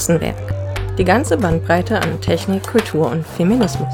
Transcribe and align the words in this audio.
Hexenwerk. 0.00 0.96
Die 0.96 1.04
ganze 1.04 1.36
Bandbreite 1.36 2.00
an 2.00 2.22
Technik, 2.22 2.66
Kultur 2.66 3.10
und 3.10 3.22
Feminismus. 3.22 3.92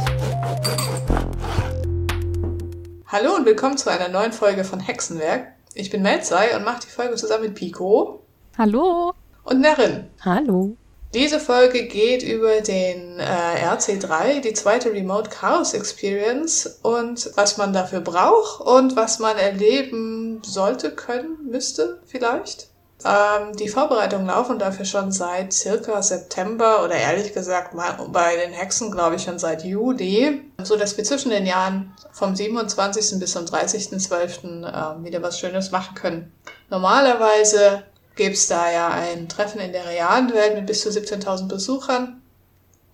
Hallo 3.09 3.35
und 3.35 3.45
willkommen 3.45 3.77
zu 3.77 3.91
einer 3.91 4.07
neuen 4.07 4.31
Folge 4.31 4.63
von 4.63 4.79
Hexenwerk. 4.79 5.49
Ich 5.75 5.91
bin 5.91 6.03
Melzai 6.03 6.55
und 6.55 6.65
mache 6.65 6.83
die 6.85 6.91
Folge 6.91 7.17
zusammen 7.17 7.47
mit 7.47 7.57
Pico. 7.57 8.23
Hallo. 8.57 9.15
Und 9.43 9.61
Nerin. 9.61 10.07
Hallo. 10.25 10.77
Diese 11.13 11.41
Folge 11.41 11.89
geht 11.89 12.23
über 12.23 12.61
den 12.61 13.19
äh, 13.19 13.67
RC3, 13.67 14.43
die 14.43 14.53
zweite 14.53 14.93
Remote 14.93 15.29
Chaos 15.29 15.75
Experience 15.75 16.79
und 16.85 17.33
was 17.35 17.57
man 17.57 17.73
dafür 17.73 18.01
braucht 18.01 18.61
und 18.61 18.95
was 18.95 19.19
man 19.19 19.37
erleben 19.37 20.41
sollte, 20.45 20.93
können, 20.93 21.37
müsste 21.51 22.01
vielleicht. 22.07 22.69
Ähm, 23.05 23.55
die 23.57 23.69
Vorbereitungen 23.69 24.27
laufen 24.27 24.59
dafür 24.59 24.87
schon 24.87 25.13
seit 25.13 25.53
circa 25.53 26.03
September 26.03 26.83
oder 26.83 26.95
ehrlich 26.95 27.35
gesagt 27.35 27.77
bei 28.09 28.37
den 28.37 28.53
Hexen 28.53 28.91
glaube 28.91 29.17
ich 29.17 29.23
schon 29.23 29.39
seit 29.39 29.65
Juli, 29.65 30.43
so 30.63 30.77
dass 30.77 30.97
wir 30.97 31.05
zwischen 31.05 31.31
den 31.31 31.45
Jahren 31.45 31.95
vom 32.13 32.35
27. 32.35 33.19
bis 33.19 33.33
zum 33.33 33.45
30.12. 33.45 34.65
Äh, 34.65 35.05
wieder 35.05 35.23
was 35.23 35.39
Schönes 35.39 35.71
machen 35.71 35.95
können. 35.95 36.33
Normalerweise 36.71 37.83
gibt 38.17 38.37
es 38.37 38.49
da 38.49 38.73
ja 38.73 38.89
ein 38.89 39.29
Treffen 39.29 39.61
in 39.61 39.73
der 39.73 39.87
realen 39.87 40.33
Welt 40.33 40.55
mit 40.55 40.67
bis 40.67 40.81
zu 40.81 40.89
17.000 40.89 41.49
Besuchern. 41.49 42.23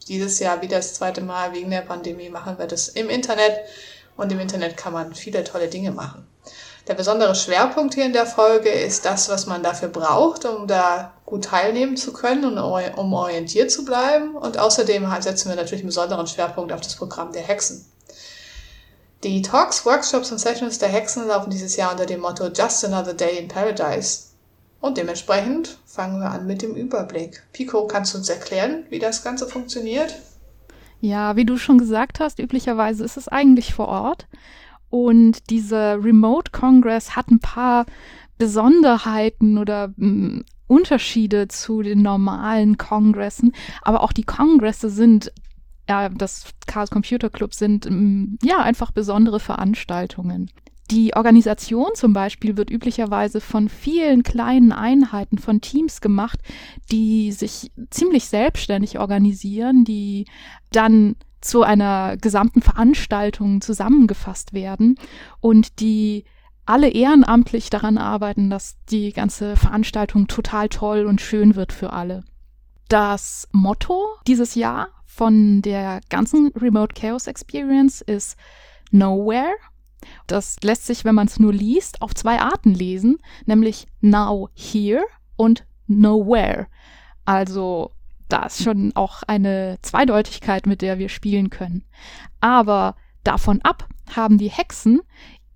Dieses 0.09 0.41
Jahr 0.41 0.61
wieder 0.63 0.79
das 0.79 0.95
zweite 0.95 1.21
Mal 1.21 1.53
wegen 1.55 1.71
der 1.71 1.83
Pandemie 1.83 2.29
machen 2.29 2.59
wir 2.59 2.67
das 2.67 2.89
im 2.89 3.09
Internet 3.09 3.57
und 4.17 4.33
im 4.33 4.41
Internet 4.41 4.77
kann 4.77 4.93
man 4.93 5.15
viele 5.15 5.45
tolle 5.45 5.69
Dinge 5.69 5.93
machen. 5.93 6.27
Der 6.89 6.95
besondere 6.95 7.35
Schwerpunkt 7.35 7.95
hier 7.95 8.05
in 8.05 8.13
der 8.13 8.27
Folge 8.27 8.69
ist 8.69 9.05
das, 9.05 9.29
was 9.29 9.47
man 9.47 9.63
dafür 9.63 9.89
braucht, 9.89 10.45
um 10.45 10.67
da 10.67 11.13
gut 11.25 11.45
teilnehmen 11.45 11.97
zu 11.97 12.13
können 12.13 12.45
und 12.45 12.59
um 12.99 13.13
orientiert 13.13 13.71
zu 13.71 13.85
bleiben. 13.85 14.35
Und 14.35 14.59
außerdem 14.59 15.07
setzen 15.21 15.49
wir 15.49 15.57
natürlich 15.57 15.83
einen 15.83 15.89
besonderen 15.89 16.27
Schwerpunkt 16.27 16.73
auf 16.73 16.81
das 16.81 16.97
Programm 16.97 17.33
der 17.33 17.43
Hexen. 17.43 17.87
Die 19.23 19.41
Talks, 19.41 19.87
Workshops 19.87 20.33
und 20.33 20.39
Sessions 20.39 20.81
der 20.81 20.89
Hexen 20.89 21.29
laufen 21.29 21.51
dieses 21.51 21.77
Jahr 21.77 21.93
unter 21.93 22.07
dem 22.07 22.21
Motto 22.21 22.49
Just 22.49 22.85
Another 22.85 23.15
Day 23.15 23.39
in 23.39 23.47
Paradise. 23.47 24.25
Und 24.81 24.99
dementsprechend 24.99 25.79
fangen 25.87 26.19
wir 26.19 26.33
an 26.33 26.45
mit 26.45 26.61
dem 26.61 26.75
Überblick. 26.75 27.45
Pico, 27.53 27.87
kannst 27.87 28.15
du 28.15 28.19
uns 28.19 28.29
erklären, 28.29 28.85
wie 28.91 28.99
das 28.99 29.23
Ganze 29.23 29.47
funktioniert? 29.47 30.17
Ja, 31.01 31.37
wie 31.37 31.45
du 31.45 31.57
schon 31.57 31.79
gesagt 31.79 32.19
hast, 32.19 32.41
üblicherweise 32.41 33.05
ist 33.05 33.17
es 33.17 33.29
eigentlich 33.29 33.75
vor 33.75 33.87
Ort. 33.87 34.27
Und 34.93 35.49
dieser 35.49 36.05
Remote 36.05 36.51
Congress 36.53 37.17
hat 37.17 37.31
ein 37.31 37.41
paar 37.41 37.87
Besonderheiten 38.37 39.57
oder 39.57 39.95
mh, 39.97 40.07
mm, 40.07 40.45
Unterschiede 40.67 41.49
zu 41.49 41.81
den 41.81 42.03
normalen 42.03 42.77
Kongressen. 42.77 43.53
Aber 43.81 44.03
auch 44.03 44.13
die 44.13 44.25
Kongresse 44.25 44.91
sind, 44.91 45.33
ja, 45.89 46.11
das 46.11 46.51
Chaos 46.67 46.91
Computer 46.91 47.31
Club 47.31 47.55
sind, 47.55 47.87
mh, 47.87 47.91
mm, 47.91 48.39
ja, 48.43 48.59
einfach 48.59 48.91
besondere 48.91 49.41
Veranstaltungen. 49.41 50.51
Die 50.91 51.17
Organisation 51.17 51.93
zum 51.95 52.13
Beispiel 52.13 52.59
wird 52.59 52.69
üblicherweise 52.69 53.41
von 53.41 53.71
vielen 53.71 54.23
kleinen 54.23 54.73
Einheiten, 54.73 55.39
von 55.39 55.63
Teams 55.63 56.03
gemacht, 56.03 56.39
die 56.91 57.33
sich 57.33 57.73
ziemlich 57.89 58.27
selbstständig 58.27 58.99
organisieren, 58.99 59.87
die 59.87 60.27
dann 60.71 61.17
zu 61.43 61.63
einer 61.63 62.17
gesamten 62.17 62.63
Veranstaltung 62.63 63.61
zusammengefasst 63.61 64.53
werden 64.53 64.99
und 65.41 65.81
die 65.81 66.25
alle 66.65 66.89
ehrenamtlich 66.89 67.69
daran 67.69 67.99
arbeiten, 67.99 68.49
dass 68.49 68.77
die 68.91 69.13
ganze 69.13 69.57
Veranstaltung 69.57 70.29
total 70.29 70.69
toll 70.69 71.05
und 71.07 71.21
schön 71.21 71.57
wird 71.57 71.73
für 71.73 71.93
alle. 71.93 72.25
Das 72.89 73.49
Motto 73.53 74.07
dieses 74.27 74.55
Jahr 74.55 74.89
von 75.05 75.61
der 75.61 76.01
ganzen 76.09 76.53
Remote 76.57 76.95
Chaos 76.99 77.27
Experience 77.27 78.01
ist 78.01 78.37
Nowhere 78.91 79.53
das 80.27 80.57
lässt 80.63 80.87
sich, 80.87 81.05
wenn 81.05 81.15
man 81.15 81.27
es 81.27 81.39
nur 81.39 81.53
liest, 81.53 82.03
auf 82.03 82.15
zwei 82.15 82.41
Arten 82.41 82.75
lesen, 82.75 83.19
nämlich 83.47 83.87
now 84.01 84.49
here 84.55 85.05
und 85.37 85.67
nowhere. 85.87 86.67
Also 87.25 87.93
da 88.33 88.47
ist 88.47 88.63
schon 88.63 88.93
auch 88.95 89.23
eine 89.27 89.79
Zweideutigkeit, 89.83 90.67
mit 90.67 90.81
der 90.81 90.99
wir 90.99 91.09
spielen 91.11 91.51
können. 91.51 91.85
Aber 92.41 92.97
davon 93.25 93.61
ab 93.63 93.89
haben 94.15 94.39
die 94.39 94.51
Hexen 94.51 95.01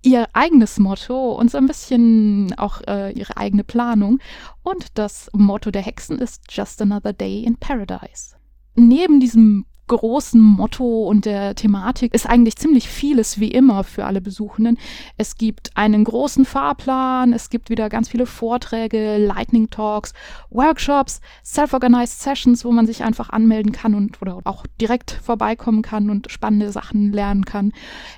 ihr 0.03 0.27
eigenes 0.33 0.77
Motto 0.77 1.31
und 1.33 1.49
so 1.49 1.57
ein 1.57 1.65
bisschen 1.65 2.53
auch 2.57 2.81
äh, 2.87 3.11
ihre 3.11 3.35
eigene 3.35 3.63
Planung. 3.63 4.19
Und 4.61 4.97
das 4.97 5.29
Motto 5.33 5.71
der 5.71 5.81
Hexen 5.81 6.19
ist 6.19 6.43
Just 6.49 6.81
Another 6.81 7.13
Day 7.13 7.43
in 7.43 7.57
Paradise. 7.57 8.35
Neben 8.75 9.19
diesem 9.19 9.65
großen 9.87 10.41
Motto 10.41 11.07
und 11.07 11.25
der 11.25 11.55
Thematik 11.55 12.13
ist 12.13 12.27
eigentlich 12.27 12.57
ziemlich 12.57 12.87
vieles 12.89 13.39
wie 13.39 13.51
immer 13.51 13.83
für 13.83 14.05
alle 14.05 14.21
Besuchenden. 14.21 14.77
Es 15.17 15.37
gibt 15.37 15.75
einen 15.75 16.03
großen 16.03 16.45
Fahrplan, 16.45 17.33
es 17.33 17.49
gibt 17.49 17.69
wieder 17.69 17.89
ganz 17.89 18.09
viele 18.09 18.25
Vorträge, 18.25 19.17
Lightning 19.17 19.69
Talks, 19.69 20.13
Workshops, 20.49 21.21
Self-Organized 21.43 22.19
Sessions, 22.19 22.65
wo 22.65 22.71
man 22.71 22.85
sich 22.85 23.03
einfach 23.03 23.29
anmelden 23.29 23.71
kann 23.71 23.95
und 23.95 24.21
oder 24.21 24.39
auch 24.43 24.65
direkt 24.79 25.11
vorbeikommen 25.11 25.81
kann 25.81 26.09
und 26.09 26.31
spannende 26.31 26.71
Sachen 26.71 27.11
lernen 27.11 27.45
kann. 27.45 27.71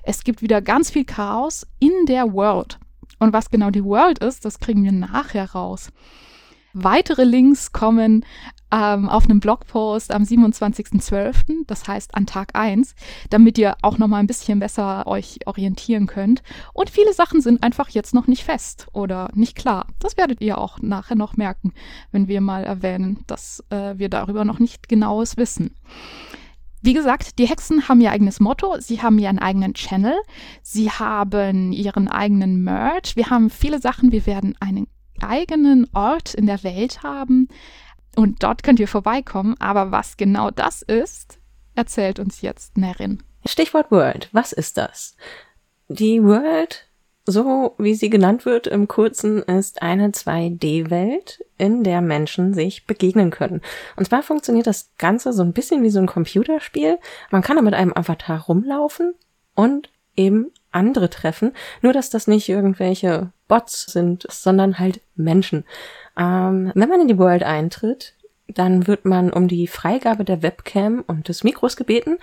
Es 0.04 0.24
gibt 0.24 0.42
wieder 0.42 0.62
ganz 0.62 0.90
viel 0.90 1.06
Chaos 1.06 1.68
in 1.80 2.06
der 2.08 2.34
World. 2.34 2.80
Und 3.20 3.34
was 3.34 3.50
genau 3.50 3.70
die 3.70 3.84
World 3.84 4.20
ist, 4.20 4.46
das 4.46 4.60
kriegen 4.60 4.84
wir 4.84 4.92
nachher 4.92 5.52
raus. 5.52 5.92
Weitere 6.82 7.26
Links 7.26 7.74
kommen 7.74 8.24
ähm, 8.72 9.10
auf 9.10 9.26
einem 9.26 9.42
Blogpost 9.42 10.14
am 10.14 10.24
27.12., 10.24 11.66
das 11.68 11.88
heißt 11.88 12.16
an 12.16 12.26
Tag 12.26 12.52
1, 12.54 12.96
damit 13.30 13.58
ihr 13.58 13.76
auch 13.82 13.98
noch 13.98 14.08
mal 14.08 14.20
ein 14.20 14.28
bisschen 14.28 14.60
besser 14.60 15.06
euch 15.08 15.40
orientieren 15.46 16.08
könnt. 16.08 16.42
Und 16.74 16.90
viele 16.90 17.14
Sachen 17.14 17.42
sind 17.42 17.64
einfach 17.64 17.90
jetzt 17.90 18.14
noch 18.14 18.28
nicht 18.28 18.44
fest 18.44 18.88
oder 18.94 19.30
nicht 19.34 19.58
klar. 19.58 19.88
Das 20.00 20.16
werdet 20.16 20.40
ihr 20.40 20.58
auch 20.58 20.80
nachher 20.82 21.16
noch 21.16 21.36
merken, 21.36 21.74
wenn 22.12 22.30
wir 22.30 22.40
mal 22.40 22.64
erwähnen, 22.64 23.26
dass 23.28 23.62
äh, 23.72 23.98
wir 23.98 24.08
darüber 24.08 24.46
noch 24.46 24.60
nicht 24.60 24.88
genaues 24.88 25.36
wissen. 25.36 25.76
Wie 26.82 26.94
gesagt, 26.94 27.40
die 27.40 27.48
Hexen 27.48 27.90
haben 27.90 28.00
ihr 28.00 28.12
eigenes 28.12 28.40
Motto, 28.40 28.78
sie 28.80 29.02
haben 29.02 29.20
ihren 29.20 29.40
eigenen 29.40 29.74
Channel, 29.74 30.16
sie 30.62 30.90
haben 30.90 31.74
ihren 31.74 32.08
eigenen 32.08 32.64
Merch, 32.64 33.18
wir 33.18 33.30
haben 33.30 33.50
viele 33.50 33.82
Sachen, 33.82 34.14
wir 34.14 34.26
werden 34.26 34.56
einen 34.62 34.88
eigenen 35.24 35.88
Ort 35.94 36.34
in 36.34 36.46
der 36.46 36.64
Welt 36.64 37.04
haben 37.04 37.48
und 38.16 38.44
dort 38.44 38.64
könnt 38.64 38.80
ihr 38.80 38.88
vorbeikommen. 38.88 39.56
Aber 39.60 39.92
was 39.92 40.18
genau 40.18 40.52
das 40.52 40.82
ist, 40.82 41.40
erzählt 41.76 42.20
uns 42.20 42.42
jetzt 42.42 42.78
Nerin. 42.78 43.24
Stichwort 43.46 43.92
World. 43.92 44.30
Was 44.32 44.52
ist 44.52 44.78
das? 44.78 45.16
Die 45.88 46.24
World, 46.24 46.88
so 47.26 47.76
wie 47.78 47.96
sie 47.96 48.10
genannt 48.10 48.46
wird 48.46 48.68
im 48.68 48.88
Kurzen, 48.88 49.42
ist 49.44 49.82
eine 49.82 50.10
2D-Welt, 50.10 51.46
in 51.58 51.84
der 51.84 52.02
Menschen 52.02 52.54
sich 52.54 52.86
begegnen 52.86 53.32
können. 53.32 53.62
Und 53.96 54.06
zwar 54.06 54.22
funktioniert 54.22 54.68
das 54.68 54.92
Ganze 54.98 55.34
so 55.34 55.42
ein 55.42 55.54
bisschen 55.54 55.84
wie 55.84 55.90
so 55.90 56.00
ein 56.00 56.08
Computerspiel. 56.08 57.00
Man 57.32 57.42
kann 57.42 57.56
da 57.56 57.62
mit 57.62 57.74
einem 57.74 57.94
Avatar 57.96 58.42
rumlaufen 58.42 59.14
und 59.56 59.90
eben 60.16 60.52
andere 60.72 61.10
treffen. 61.10 61.54
Nur, 61.82 61.94
dass 61.94 62.10
das 62.10 62.28
nicht 62.28 62.50
irgendwelche 62.50 63.32
Bots 63.50 63.92
sind, 63.92 64.26
sondern 64.30 64.80
halt 64.80 65.02
Menschen. 65.16 65.66
Ähm, 66.18 66.72
wenn 66.74 66.88
man 66.88 67.02
in 67.02 67.10
die 67.10 67.18
World 67.18 67.44
eintritt, 67.44 68.14
dann 68.48 68.88
wird 68.88 69.06
man 69.06 69.32
um 69.32 69.48
die 69.48 69.68
Freigabe 69.68 70.24
der 70.24 70.42
Webcam 70.42 71.04
und 71.06 71.28
des 71.28 71.44
Mikros 71.44 71.76
gebeten. 71.76 72.18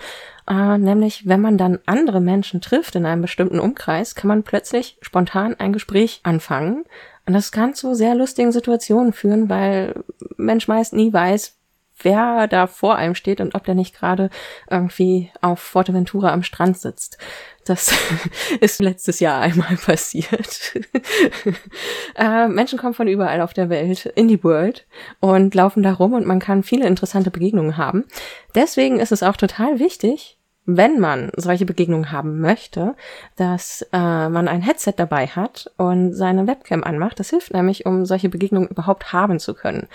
Äh, 0.49 0.77
nämlich, 0.77 1.27
wenn 1.27 1.41
man 1.41 1.57
dann 1.57 1.79
andere 1.85 2.19
Menschen 2.19 2.61
trifft 2.61 2.95
in 2.95 3.05
einem 3.05 3.21
bestimmten 3.21 3.59
Umkreis, 3.59 4.15
kann 4.15 4.27
man 4.27 4.43
plötzlich 4.43 4.97
spontan 5.01 5.55
ein 5.59 5.73
Gespräch 5.73 6.21
anfangen. 6.23 6.85
Und 7.25 7.33
das 7.33 7.51
kann 7.51 7.73
zu 7.73 7.93
sehr 7.93 8.15
lustigen 8.15 8.51
Situationen 8.51 9.13
führen, 9.13 9.49
weil 9.49 10.03
Mensch 10.37 10.67
meist 10.67 10.93
nie 10.93 11.11
weiß, 11.11 11.56
wer 12.01 12.47
da 12.47 12.67
vor 12.67 12.95
einem 12.95 13.15
steht 13.15 13.41
und 13.41 13.55
ob 13.55 13.63
der 13.63 13.75
nicht 13.75 13.95
gerade 13.95 14.29
irgendwie 14.69 15.31
auf 15.41 15.59
Forteventura 15.59 16.31
am 16.31 16.43
Strand 16.43 16.77
sitzt. 16.77 17.17
Das 17.65 17.93
ist 18.61 18.79
letztes 18.79 19.19
Jahr 19.19 19.41
einmal 19.41 19.75
passiert. 19.85 20.73
äh, 22.15 22.47
Menschen 22.47 22.79
kommen 22.79 22.93
von 22.93 23.07
überall 23.07 23.41
auf 23.41 23.53
der 23.53 23.69
Welt 23.69 24.05
in 24.15 24.27
die 24.27 24.43
World 24.43 24.85
und 25.19 25.53
laufen 25.55 25.83
da 25.83 25.93
rum 25.93 26.13
und 26.13 26.25
man 26.25 26.39
kann 26.39 26.63
viele 26.63 26.87
interessante 26.87 27.31
Begegnungen 27.31 27.77
haben. 27.77 28.05
Deswegen 28.55 28.99
ist 28.99 29.11
es 29.11 29.23
auch 29.23 29.37
total 29.37 29.79
wichtig, 29.79 30.37
wenn 30.69 30.99
man 30.99 31.31
solche 31.37 31.65
Begegnungen 31.65 32.11
haben 32.11 32.41
möchte, 32.41 32.93
dass 33.37 33.83
äh, 33.93 34.29
man 34.29 34.49
ein 34.49 34.61
Headset 34.61 34.93
dabei 34.97 35.27
hat 35.27 35.71
und 35.77 36.13
seine 36.13 36.45
Webcam 36.45 36.83
anmacht. 36.83 37.19
Das 37.19 37.29
hilft 37.29 37.53
nämlich, 37.53 37.85
um 37.85 38.05
solche 38.05 38.27
Begegnungen 38.27 38.67
überhaupt 38.67 39.13
haben 39.13 39.39
zu 39.39 39.53
können. 39.53 39.87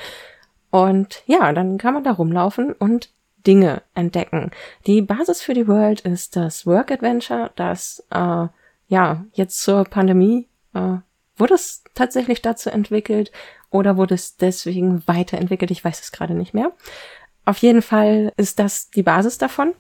Und 0.73 1.23
ja, 1.27 1.53
dann 1.53 1.77
kann 1.79 1.93
man 1.93 2.03
da 2.03 2.13
rumlaufen 2.13 2.73
und 2.73 3.11
Dinge 3.47 3.83
entdecken. 3.95 4.51
Die 4.87 5.03
Basis 5.03 5.43
für 5.43 5.53
die 5.53 5.69
World 5.69 6.01
ist 6.01 6.35
das 6.35 6.67
Work 6.67 6.91
Adventure, 6.91 7.51
das 7.57 8.05
äh, 8.11 8.47
ja 8.89 9.25
jetzt 9.35 9.63
zur 9.63 9.85
Pandemie 9.85 10.49
äh, 10.73 10.97
wurde 11.37 11.55
es 11.55 11.85
tatsächlich 11.95 12.41
dazu 12.41 12.71
entwickelt 12.71 13.33
oder 13.71 13.97
wurde 13.99 14.15
es 14.15 14.37
deswegen 14.37 15.07
weiterentwickelt? 15.07 15.71
Ich 15.71 15.85
weiß 15.85 16.01
es 16.01 16.11
gerade 16.11 16.35
nicht 16.35 16.55
mehr. 16.55 16.73
Auf 17.45 17.59
jeden 17.59 17.83
Fall 17.83 18.33
ist 18.37 18.59
das 18.59 18.91
die 18.91 19.03
Basis 19.03 19.37
davon. 19.37 19.75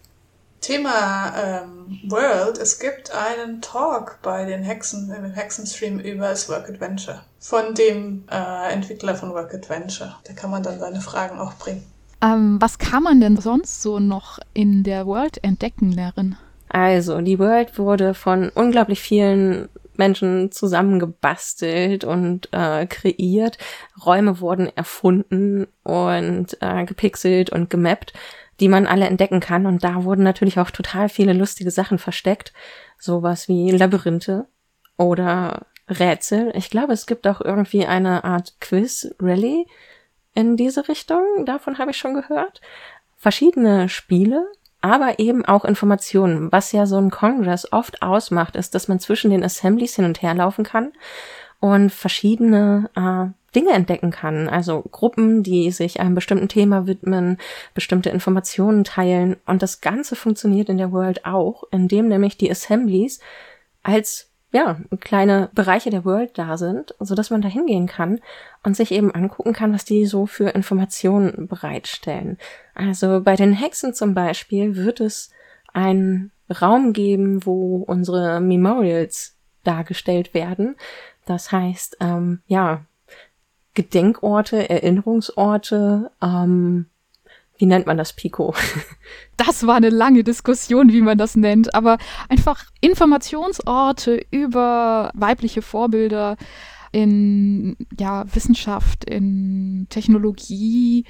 Thema 0.62 1.34
ähm, 1.36 2.00
World. 2.08 2.56
Es 2.56 2.78
gibt 2.78 3.12
einen 3.14 3.60
Talk 3.60 4.20
bei 4.22 4.44
den 4.44 4.62
Hexen, 4.62 5.12
im 5.12 5.32
Hexenstream 5.32 5.98
über 5.98 6.28
das 6.28 6.48
Work 6.48 6.70
Adventure. 6.70 7.22
Von 7.40 7.74
dem 7.74 8.24
äh, 8.30 8.72
Entwickler 8.72 9.16
von 9.16 9.34
Work 9.34 9.52
Adventure. 9.52 10.14
Da 10.24 10.32
kann 10.32 10.50
man 10.50 10.62
dann 10.62 10.78
seine 10.78 11.00
Fragen 11.00 11.38
auch 11.38 11.54
bringen. 11.54 11.84
Ähm, 12.22 12.56
was 12.60 12.78
kann 12.78 13.02
man 13.02 13.20
denn 13.20 13.36
sonst 13.36 13.82
so 13.82 13.98
noch 13.98 14.38
in 14.54 14.84
der 14.84 15.06
World 15.06 15.42
entdecken, 15.42 15.90
Lehrerin? 15.90 16.36
Also, 16.68 17.20
die 17.20 17.38
World 17.38 17.76
wurde 17.78 18.14
von 18.14 18.48
unglaublich 18.54 19.00
vielen 19.00 19.68
Menschen 19.96 20.52
zusammengebastelt 20.52 22.04
und 22.04 22.48
äh, 22.52 22.86
kreiert. 22.86 23.58
Räume 24.06 24.40
wurden 24.40 24.70
erfunden 24.74 25.66
und 25.82 26.56
äh, 26.60 26.84
gepixelt 26.84 27.50
und 27.50 27.68
gemappt 27.68 28.12
die 28.60 28.68
man 28.68 28.86
alle 28.86 29.06
entdecken 29.06 29.40
kann. 29.40 29.66
Und 29.66 29.84
da 29.84 30.04
wurden 30.04 30.22
natürlich 30.22 30.58
auch 30.58 30.70
total 30.70 31.08
viele 31.08 31.32
lustige 31.32 31.70
Sachen 31.70 31.98
versteckt. 31.98 32.52
Sowas 32.98 33.48
wie 33.48 33.70
Labyrinthe 33.70 34.46
oder 34.96 35.66
Rätsel. 35.88 36.52
Ich 36.54 36.70
glaube, 36.70 36.92
es 36.92 37.06
gibt 37.06 37.26
auch 37.26 37.40
irgendwie 37.40 37.86
eine 37.86 38.24
Art 38.24 38.54
Quiz-Rally 38.60 39.66
in 40.34 40.56
diese 40.56 40.88
Richtung. 40.88 41.44
Davon 41.44 41.78
habe 41.78 41.90
ich 41.90 41.96
schon 41.96 42.14
gehört. 42.14 42.60
Verschiedene 43.16 43.88
Spiele, 43.88 44.46
aber 44.80 45.18
eben 45.18 45.44
auch 45.44 45.64
Informationen. 45.64 46.50
Was 46.50 46.72
ja 46.72 46.86
so 46.86 46.96
ein 46.96 47.10
Congress 47.10 47.72
oft 47.72 48.02
ausmacht, 48.02 48.56
ist, 48.56 48.74
dass 48.74 48.88
man 48.88 49.00
zwischen 49.00 49.30
den 49.30 49.44
Assemblies 49.44 49.96
hin 49.96 50.04
und 50.04 50.22
her 50.22 50.34
laufen 50.34 50.64
kann 50.64 50.92
und 51.60 51.90
verschiedene 51.90 52.90
äh, 52.96 53.32
Dinge 53.54 53.72
entdecken 53.72 54.10
kann. 54.10 54.48
Also 54.48 54.82
Gruppen, 54.90 55.42
die 55.42 55.70
sich 55.70 56.00
einem 56.00 56.14
bestimmten 56.14 56.48
Thema 56.48 56.86
widmen, 56.86 57.38
bestimmte 57.74 58.10
Informationen 58.10 58.84
teilen. 58.84 59.36
Und 59.46 59.62
das 59.62 59.80
Ganze 59.80 60.16
funktioniert 60.16 60.68
in 60.68 60.78
der 60.78 60.92
World 60.92 61.24
auch, 61.24 61.64
indem 61.70 62.08
nämlich 62.08 62.36
die 62.36 62.50
Assemblies 62.50 63.20
als 63.82 64.32
ja, 64.52 64.78
kleine 65.00 65.48
Bereiche 65.54 65.88
der 65.88 66.04
World 66.04 66.36
da 66.36 66.58
sind, 66.58 66.94
so 67.00 67.14
dass 67.14 67.30
man 67.30 67.40
da 67.40 67.48
hingehen 67.48 67.86
kann 67.86 68.20
und 68.62 68.76
sich 68.76 68.92
eben 68.92 69.10
angucken 69.10 69.54
kann, 69.54 69.72
was 69.72 69.86
die 69.86 70.04
so 70.04 70.26
für 70.26 70.50
Informationen 70.50 71.48
bereitstellen. 71.48 72.36
Also 72.74 73.22
bei 73.22 73.34
den 73.34 73.54
Hexen 73.54 73.94
zum 73.94 74.12
Beispiel 74.12 74.76
wird 74.76 75.00
es 75.00 75.30
einen 75.72 76.32
Raum 76.60 76.92
geben, 76.92 77.46
wo 77.46 77.78
unsere 77.78 78.40
Memorials 78.40 79.36
dargestellt 79.64 80.34
werden. 80.34 80.76
Das 81.24 81.50
heißt, 81.50 81.96
ähm, 82.00 82.42
ja, 82.46 82.84
Gedenkorte, 83.74 84.68
Erinnerungsorte, 84.68 86.10
ähm, 86.22 86.86
wie 87.58 87.66
nennt 87.66 87.86
man 87.86 87.96
das, 87.96 88.12
Pico? 88.12 88.54
Das 89.36 89.66
war 89.66 89.74
eine 89.74 89.90
lange 89.90 90.22
Diskussion, 90.22 90.92
wie 90.92 91.00
man 91.00 91.18
das 91.18 91.34
nennt, 91.34 91.74
aber 91.74 91.98
einfach 92.28 92.64
Informationsorte 92.80 94.24
über 94.30 95.10
weibliche 95.14 95.62
Vorbilder 95.62 96.36
in 96.92 97.76
ja, 97.98 98.24
Wissenschaft, 98.32 99.04
in 99.04 99.86
Technologie, 99.90 101.06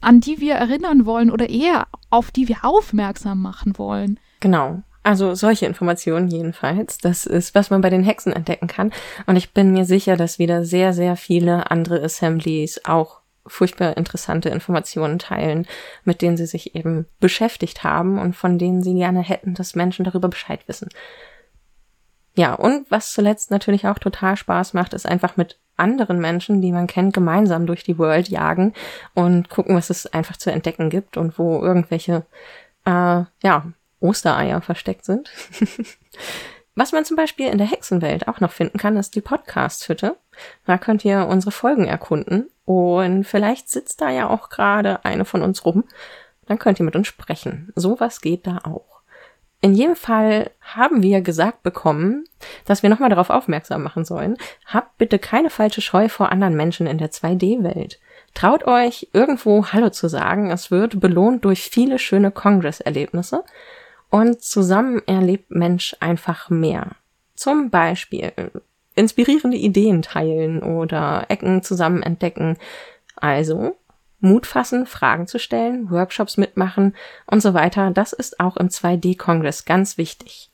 an 0.00 0.20
die 0.20 0.40
wir 0.40 0.54
erinnern 0.54 1.04
wollen 1.04 1.30
oder 1.30 1.50
eher 1.50 1.86
auf 2.08 2.30
die 2.30 2.48
wir 2.48 2.64
aufmerksam 2.64 3.42
machen 3.42 3.76
wollen. 3.76 4.18
Genau. 4.40 4.82
Also 5.02 5.34
solche 5.34 5.66
Informationen 5.66 6.28
jedenfalls. 6.28 6.98
Das 6.98 7.24
ist, 7.24 7.54
was 7.54 7.70
man 7.70 7.80
bei 7.80 7.90
den 7.90 8.04
Hexen 8.04 8.32
entdecken 8.32 8.66
kann. 8.66 8.92
Und 9.26 9.36
ich 9.36 9.52
bin 9.52 9.72
mir 9.72 9.84
sicher, 9.84 10.16
dass 10.16 10.38
wieder 10.38 10.64
sehr, 10.64 10.92
sehr 10.92 11.16
viele 11.16 11.70
andere 11.70 12.02
Assemblies 12.02 12.84
auch 12.84 13.20
furchtbar 13.46 13.96
interessante 13.96 14.50
Informationen 14.50 15.18
teilen, 15.18 15.66
mit 16.04 16.20
denen 16.20 16.36
sie 16.36 16.46
sich 16.46 16.74
eben 16.76 17.06
beschäftigt 17.18 17.82
haben 17.82 18.18
und 18.18 18.36
von 18.36 18.58
denen 18.58 18.82
sie 18.82 18.94
gerne 18.94 19.20
hätten, 19.20 19.54
dass 19.54 19.74
Menschen 19.74 20.04
darüber 20.04 20.28
Bescheid 20.28 20.60
wissen. 20.66 20.88
Ja, 22.36 22.54
und 22.54 22.90
was 22.90 23.12
zuletzt 23.12 23.50
natürlich 23.50 23.86
auch 23.86 23.98
total 23.98 24.36
Spaß 24.36 24.74
macht, 24.74 24.94
ist 24.94 25.06
einfach 25.06 25.36
mit 25.36 25.58
anderen 25.76 26.20
Menschen, 26.20 26.60
die 26.60 26.72
man 26.72 26.86
kennt, 26.86 27.14
gemeinsam 27.14 27.66
durch 27.66 27.82
die 27.82 27.98
World 27.98 28.28
jagen 28.28 28.74
und 29.14 29.48
gucken, 29.48 29.74
was 29.74 29.90
es 29.90 30.06
einfach 30.06 30.36
zu 30.36 30.52
entdecken 30.52 30.90
gibt 30.90 31.16
und 31.16 31.38
wo 31.38 31.60
irgendwelche 31.60 32.26
äh, 32.84 33.24
ja, 33.42 33.72
Ostereier 34.00 34.60
versteckt 34.60 35.04
sind. 35.04 35.30
Was 36.74 36.92
man 36.92 37.04
zum 37.04 37.16
Beispiel 37.16 37.48
in 37.48 37.58
der 37.58 37.66
Hexenwelt 37.66 38.28
auch 38.28 38.40
noch 38.40 38.52
finden 38.52 38.78
kann, 38.78 38.96
ist 38.96 39.14
die 39.14 39.20
Podcast-Hütte. 39.20 40.16
Da 40.64 40.78
könnt 40.78 41.04
ihr 41.04 41.26
unsere 41.26 41.50
Folgen 41.50 41.86
erkunden. 41.86 42.48
Und 42.64 43.24
vielleicht 43.24 43.68
sitzt 43.68 44.00
da 44.00 44.10
ja 44.10 44.28
auch 44.28 44.48
gerade 44.48 45.04
eine 45.04 45.24
von 45.24 45.42
uns 45.42 45.64
rum. 45.64 45.84
Dann 46.46 46.58
könnt 46.58 46.78
ihr 46.78 46.84
mit 46.84 46.96
uns 46.96 47.08
sprechen. 47.08 47.72
Sowas 47.74 48.20
geht 48.20 48.46
da 48.46 48.58
auch. 48.64 49.00
In 49.62 49.74
jedem 49.74 49.96
Fall 49.96 50.50
haben 50.62 51.02
wir 51.02 51.20
gesagt 51.20 51.62
bekommen, 51.62 52.24
dass 52.64 52.82
wir 52.82 52.88
nochmal 52.88 53.10
darauf 53.10 53.28
aufmerksam 53.28 53.82
machen 53.82 54.06
sollen. 54.06 54.38
Habt 54.64 54.96
bitte 54.96 55.18
keine 55.18 55.50
falsche 55.50 55.82
Scheu 55.82 56.08
vor 56.08 56.32
anderen 56.32 56.56
Menschen 56.56 56.86
in 56.86 56.96
der 56.96 57.10
2D-Welt. 57.10 58.00
Traut 58.32 58.66
euch, 58.66 59.08
irgendwo 59.12 59.66
Hallo 59.66 59.90
zu 59.90 60.08
sagen. 60.08 60.50
Es 60.50 60.70
wird 60.70 60.98
belohnt 60.98 61.44
durch 61.44 61.68
viele 61.68 61.98
schöne 61.98 62.30
Congress-Erlebnisse. 62.30 63.44
Und 64.10 64.42
zusammen 64.42 65.00
erlebt 65.06 65.50
Mensch 65.50 65.96
einfach 66.00 66.50
mehr. 66.50 66.96
Zum 67.34 67.70
Beispiel 67.70 68.32
inspirierende 68.94 69.56
Ideen 69.56 70.02
teilen 70.02 70.62
oder 70.62 71.26
Ecken 71.28 71.62
zusammen 71.62 72.02
entdecken. 72.02 72.58
Also 73.16 73.76
Mut 74.18 74.46
fassen, 74.46 74.84
Fragen 74.86 75.26
zu 75.26 75.38
stellen, 75.38 75.90
Workshops 75.90 76.36
mitmachen 76.36 76.94
und 77.26 77.40
so 77.40 77.54
weiter. 77.54 77.90
Das 77.90 78.12
ist 78.12 78.40
auch 78.40 78.56
im 78.56 78.68
2D-Kongress 78.68 79.64
ganz 79.64 79.96
wichtig. 79.96 80.50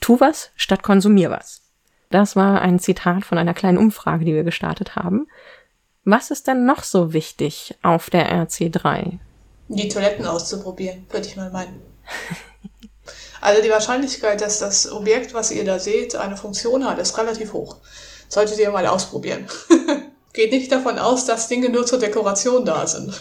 Tu 0.00 0.20
was 0.20 0.50
statt 0.56 0.82
konsumier 0.82 1.30
was. 1.30 1.62
Das 2.10 2.36
war 2.36 2.60
ein 2.60 2.78
Zitat 2.78 3.24
von 3.24 3.38
einer 3.38 3.54
kleinen 3.54 3.78
Umfrage, 3.78 4.24
die 4.24 4.34
wir 4.34 4.44
gestartet 4.44 4.96
haben. 4.96 5.26
Was 6.04 6.30
ist 6.30 6.46
denn 6.46 6.66
noch 6.66 6.82
so 6.82 7.12
wichtig 7.12 7.76
auf 7.82 8.10
der 8.10 8.30
RC3? 8.30 9.18
Die 9.68 9.88
Toiletten 9.88 10.26
auszuprobieren, 10.26 11.06
würde 11.10 11.26
ich 11.26 11.36
mal 11.36 11.50
meinen. 11.50 11.91
Also 13.42 13.60
die 13.60 13.70
Wahrscheinlichkeit, 13.70 14.40
dass 14.40 14.60
das 14.60 14.90
Objekt, 14.90 15.34
was 15.34 15.50
ihr 15.50 15.64
da 15.64 15.80
seht, 15.80 16.14
eine 16.14 16.36
Funktion 16.36 16.88
hat, 16.88 17.00
ist 17.00 17.18
relativ 17.18 17.52
hoch. 17.52 17.76
Solltet 18.28 18.58
ihr 18.60 18.70
mal 18.70 18.86
ausprobieren. 18.86 19.48
Geht 20.32 20.52
nicht 20.52 20.70
davon 20.70 20.96
aus, 20.96 21.26
dass 21.26 21.48
Dinge 21.48 21.68
nur 21.68 21.84
zur 21.84 21.98
Dekoration 21.98 22.64
da 22.64 22.86
sind. 22.86 23.20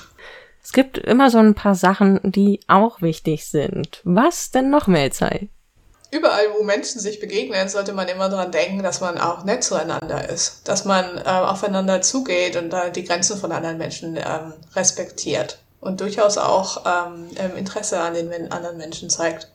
Es 0.64 0.74
gibt 0.74 1.00
immer 1.00 1.32
so 1.32 1.40
ein 1.40 1.56
paar 1.56 1.74
Sachen, 1.74 2.20
die 2.24 2.60
auch 2.68 3.02
wichtig 3.02 3.48
sind. 3.48 4.02
Was 4.04 4.52
denn 4.52 4.70
noch, 4.70 4.86
Melzei? 4.86 5.50
Überall, 6.12 6.54
wo 6.56 6.64
Menschen 6.64 7.02
sich 7.02 7.20
begegnen, 7.20 7.68
sollte 7.68 7.94
man 7.94 8.08
immer 8.08 8.30
daran 8.30 8.52
denken, 8.52 8.84
dass 8.84 9.02
man 9.02 9.18
auch 9.18 9.44
nett 9.44 9.64
zueinander 9.64 10.30
ist. 10.30 10.68
Dass 10.68 10.86
man 10.86 11.18
äh, 11.18 11.22
aufeinander 11.24 12.02
zugeht 12.02 12.58
und 12.58 12.72
äh, 12.74 12.92
die 12.92 13.06
Grenzen 13.06 13.40
von 13.40 13.52
anderen 13.52 13.80
Menschen 13.80 14.18
ähm, 14.18 14.54
respektiert 14.76 15.58
und 15.82 16.00
durchaus 16.00 16.38
auch 16.38 16.86
ähm, 16.86 17.28
ähm, 17.36 17.58
Interesse 17.58 18.00
an 18.00 18.14
den 18.14 18.52
anderen 18.52 18.78
Menschen 18.78 19.10
zeigt. 19.10 19.52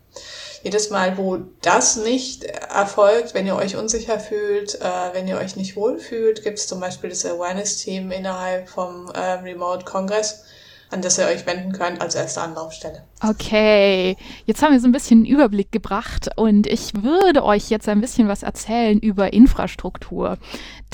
Jedes 0.62 0.90
Mal, 0.90 1.16
wo 1.16 1.38
das 1.62 1.96
nicht 1.96 2.42
erfolgt, 2.44 3.34
wenn 3.34 3.46
ihr 3.46 3.54
euch 3.54 3.76
unsicher 3.76 4.18
fühlt, 4.18 4.74
äh, 4.80 5.12
wenn 5.12 5.28
ihr 5.28 5.38
euch 5.38 5.54
nicht 5.54 5.76
wohlfühlt, 5.76 6.42
gibt 6.42 6.58
es 6.58 6.66
zum 6.66 6.80
Beispiel 6.80 7.10
das 7.10 7.24
Awareness-Team 7.24 8.10
innerhalb 8.10 8.68
vom 8.68 9.12
ähm, 9.14 9.44
Remote 9.44 9.84
Congress, 9.84 10.42
an 10.90 11.02
das 11.02 11.18
ihr 11.18 11.26
euch 11.26 11.46
wenden 11.46 11.72
könnt 11.72 12.00
als 12.00 12.14
erste 12.14 12.40
Anlaufstelle. 12.42 13.02
Okay, 13.22 14.16
jetzt 14.44 14.62
haben 14.62 14.72
wir 14.72 14.80
so 14.80 14.86
ein 14.86 14.92
bisschen 14.92 15.18
einen 15.18 15.26
Überblick 15.26 15.72
gebracht 15.72 16.28
und 16.36 16.66
ich 16.66 16.92
würde 17.02 17.44
euch 17.44 17.70
jetzt 17.70 17.88
ein 17.88 18.00
bisschen 18.00 18.28
was 18.28 18.42
erzählen 18.42 18.98
über 18.98 19.32
Infrastruktur. 19.32 20.38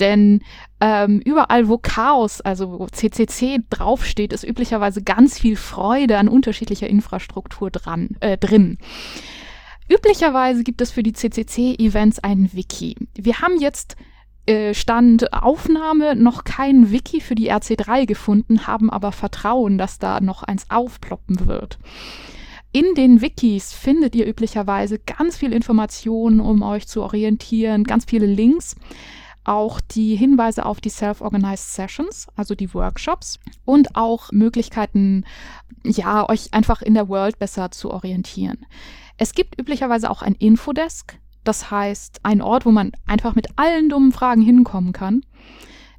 Denn 0.00 0.42
ähm, 0.80 1.20
überall, 1.20 1.68
wo 1.68 1.78
Chaos, 1.78 2.40
also 2.40 2.78
wo 2.78 2.87
CCC 2.87 3.61
draufsteht, 3.68 4.32
ist 4.32 4.44
üblicherweise 4.44 5.02
ganz 5.02 5.38
viel 5.38 5.56
Freude 5.56 6.18
an 6.18 6.28
unterschiedlicher 6.28 6.88
Infrastruktur 6.88 7.70
dran, 7.70 8.16
äh, 8.20 8.38
drin. 8.38 8.78
Üblicherweise 9.88 10.62
gibt 10.62 10.80
es 10.80 10.90
für 10.90 11.02
die 11.02 11.12
CCC-Events 11.12 12.20
ein 12.20 12.50
Wiki. 12.52 12.96
Wir 13.14 13.40
haben 13.40 13.61
jetzt 13.61 13.96
äh, 14.46 14.75
Stand 14.75 15.32
Aufnahme 15.32 16.16
noch 16.16 16.44
kein 16.44 16.90
Wiki 16.90 17.20
für 17.20 17.34
die 17.34 17.52
RC3 17.52 18.06
gefunden, 18.06 18.66
haben 18.66 18.90
aber 18.90 19.12
Vertrauen, 19.12 19.78
dass 19.78 19.99
da 19.99 20.20
noch 20.20 20.42
eins 20.42 20.66
aufploppen 20.68 21.46
wird. 21.46 21.78
In 22.72 22.94
den 22.96 23.20
Wikis 23.20 23.75
findet 23.75 24.14
ihr 24.14 24.26
üblicherweise 24.26 24.99
ganz 24.99 25.37
viel 25.37 25.52
Informationen, 25.52 26.40
um 26.40 26.62
euch 26.62 26.88
zu 26.88 27.02
orientieren, 27.02 27.84
ganz 27.84 28.06
viele 28.06 28.26
Links, 28.26 28.76
auch 29.44 29.80
die 29.80 30.16
Hinweise 30.16 30.64
auf 30.64 30.80
die 30.80 30.88
Self-Organized 30.88 31.75
Sessions, 31.75 32.28
also 32.34 32.54
die 32.54 32.72
Workshops 32.72 33.38
und 33.64 33.94
auch 33.94 34.32
Möglichkeiten, 34.32 35.25
ja, 35.84 36.28
euch 36.28 36.54
einfach 36.54 36.80
in 36.80 36.94
der 36.94 37.08
World 37.08 37.38
besser 37.38 37.70
zu 37.72 37.90
orientieren. 37.90 38.64
Es 39.18 39.34
gibt 39.34 39.61
üblicherweise 39.61 40.11
auch 40.11 40.22
ein 40.22 40.34
Infodesk, 40.34 41.18
das 41.44 41.70
heißt, 41.70 42.20
ein 42.22 42.40
Ort, 42.40 42.66
wo 42.66 42.70
man 42.70 42.92
einfach 43.06 43.34
mit 43.34 43.49
allen 43.56 43.88
dummen 43.88 44.12
Fragen 44.12 44.42
hinkommen 44.42 44.92
kann. 44.92 45.22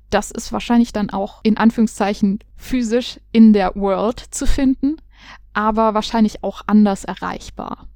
Das 0.09 0.31
ist 0.31 0.53
wahrscheinlich 0.53 0.93
dann 0.93 1.09
auch 1.09 1.39
in 1.43 1.57
Anführungszeichen 1.57 2.39
physisch 2.55 3.19
in 3.31 3.51
der 3.51 3.75
World 3.75 4.19
zu 4.19 4.45
finden, 4.45 4.97
aber 5.53 5.93
wahrscheinlich 5.93 6.43
auch 6.43 6.61
anders 6.67 7.03
erreichbar. 7.03 7.87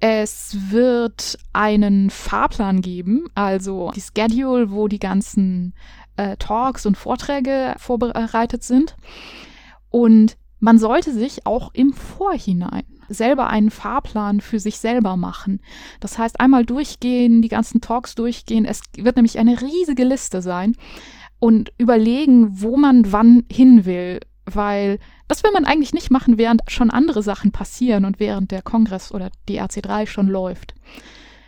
Es 0.00 0.56
wird 0.70 1.38
einen 1.52 2.10
Fahrplan 2.10 2.80
geben, 2.80 3.26
also 3.34 3.92
die 3.94 4.00
Schedule, 4.00 4.72
wo 4.72 4.88
die 4.88 4.98
ganzen 4.98 5.74
äh, 6.16 6.36
Talks 6.38 6.86
und 6.86 6.96
Vorträge 6.96 7.74
vorbereitet 7.78 8.64
sind. 8.64 8.96
Und 9.90 10.36
man 10.58 10.78
sollte 10.78 11.12
sich 11.12 11.46
auch 11.46 11.72
im 11.72 11.92
Vorhinein 11.92 12.84
selber 13.12 13.48
einen 13.48 13.70
Fahrplan 13.70 14.40
für 14.40 14.58
sich 14.58 14.78
selber 14.78 15.16
machen. 15.16 15.60
Das 16.00 16.18
heißt, 16.18 16.40
einmal 16.40 16.64
durchgehen, 16.64 17.42
die 17.42 17.48
ganzen 17.48 17.80
Talks 17.80 18.14
durchgehen. 18.14 18.64
Es 18.64 18.82
wird 18.96 19.16
nämlich 19.16 19.38
eine 19.38 19.60
riesige 19.60 20.04
Liste 20.04 20.42
sein 20.42 20.76
und 21.38 21.72
überlegen, 21.78 22.60
wo 22.62 22.76
man 22.76 23.12
wann 23.12 23.44
hin 23.50 23.84
will, 23.84 24.20
weil 24.44 24.98
das 25.28 25.42
will 25.42 25.52
man 25.52 25.64
eigentlich 25.64 25.94
nicht 25.94 26.10
machen, 26.10 26.38
während 26.38 26.62
schon 26.68 26.90
andere 26.90 27.22
Sachen 27.22 27.52
passieren 27.52 28.04
und 28.04 28.20
während 28.20 28.50
der 28.50 28.62
Kongress 28.62 29.12
oder 29.12 29.30
die 29.48 29.60
RC3 29.60 30.06
schon 30.06 30.28
läuft. 30.28 30.74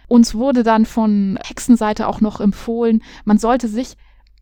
Uns 0.09 0.35
wurde 0.35 0.63
dann 0.63 0.87
von 0.87 1.39
Hexenseite 1.45 2.09
auch 2.09 2.21
noch 2.21 2.41
empfohlen, 2.41 3.03
man 3.25 3.39
sollte 3.39 3.69
sich 3.69 3.97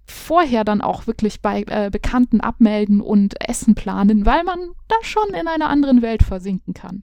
vorher 0.07 0.64
dann 0.64 0.81
auch 0.81 1.07
wirklich 1.07 1.41
bei 1.41 1.64
äh, 1.67 1.91
Bekannten 1.91 2.41
abmelden 2.41 3.00
und 3.00 3.35
Essen 3.41 3.75
planen, 3.75 4.26
weil 4.26 4.45
man 4.45 4.59
da 4.88 4.97
schon 5.02 5.31
in 5.31 5.49
einer 5.49 5.69
anderen 5.69 6.02
Welt 6.02 6.23
versinken 6.23 6.75
kann. 6.75 7.02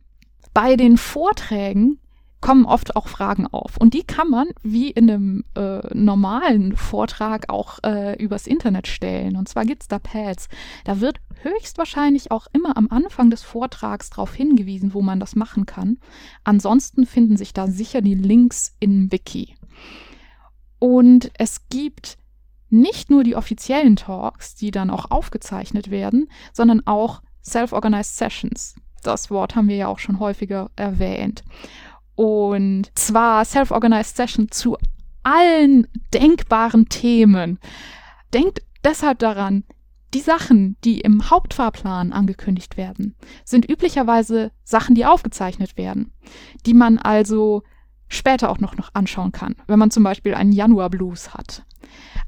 Bei 0.53 0.75
den 0.75 0.97
Vorträgen 0.97 1.99
kommen 2.41 2.65
oft 2.65 2.95
auch 2.95 3.07
Fragen 3.07 3.47
auf. 3.47 3.77
Und 3.77 3.93
die 3.93 4.03
kann 4.03 4.29
man 4.29 4.47
wie 4.63 4.89
in 4.91 5.09
einem 5.09 5.43
äh, 5.55 5.81
normalen 5.93 6.75
Vortrag 6.75 7.49
auch 7.49 7.79
äh, 7.83 8.15
übers 8.21 8.47
Internet 8.47 8.87
stellen. 8.87 9.35
Und 9.35 9.49
zwar 9.49 9.65
gibt 9.65 9.83
es 9.83 9.87
da 9.87 9.99
Pads. 9.99 10.47
Da 10.85 11.01
wird 11.01 11.19
höchstwahrscheinlich 11.41 12.31
auch 12.31 12.47
immer 12.53 12.77
am 12.77 12.87
Anfang 12.89 13.29
des 13.29 13.43
Vortrags 13.43 14.09
darauf 14.09 14.33
hingewiesen, 14.33 14.93
wo 14.93 15.01
man 15.01 15.19
das 15.19 15.35
machen 15.35 15.65
kann. 15.65 15.97
Ansonsten 16.43 17.05
finden 17.05 17.37
sich 17.37 17.53
da 17.53 17.67
sicher 17.67 18.01
die 18.01 18.15
Links 18.15 18.75
im 18.79 19.11
Wiki. 19.11 19.55
Und 20.79 21.31
es 21.37 21.67
gibt 21.67 22.17
nicht 22.69 23.09
nur 23.09 23.23
die 23.23 23.35
offiziellen 23.35 23.95
Talks, 23.95 24.55
die 24.55 24.71
dann 24.71 24.89
auch 24.89 25.11
aufgezeichnet 25.11 25.89
werden, 25.89 26.29
sondern 26.53 26.85
auch 26.85 27.21
Self-Organized 27.43 28.15
Sessions. 28.15 28.75
Das 29.01 29.29
Wort 29.29 29.55
haben 29.55 29.67
wir 29.67 29.75
ja 29.75 29.87
auch 29.87 29.99
schon 29.99 30.19
häufiger 30.19 30.71
erwähnt. 30.75 31.43
Und 32.15 32.91
zwar 32.95 33.45
Self-Organized 33.45 34.17
Session 34.17 34.51
zu 34.51 34.77
allen 35.23 35.87
denkbaren 36.13 36.89
Themen. 36.89 37.59
Denkt 38.33 38.61
deshalb 38.83 39.19
daran, 39.19 39.63
die 40.13 40.21
Sachen, 40.21 40.75
die 40.83 41.01
im 41.01 41.29
Hauptfahrplan 41.29 42.11
angekündigt 42.11 42.77
werden, 42.77 43.15
sind 43.45 43.69
üblicherweise 43.69 44.51
Sachen, 44.63 44.95
die 44.95 45.05
aufgezeichnet 45.05 45.77
werden, 45.77 46.11
die 46.65 46.73
man 46.73 46.97
also 46.97 47.63
später 48.07 48.49
auch 48.49 48.59
noch, 48.59 48.73
anschauen 48.93 49.31
kann, 49.31 49.55
wenn 49.67 49.77
man 49.77 49.91
zum 49.91 50.03
Beispiel 50.03 50.33
einen 50.33 50.51
Januar 50.51 50.89
Blues 50.89 51.33
hat. 51.33 51.63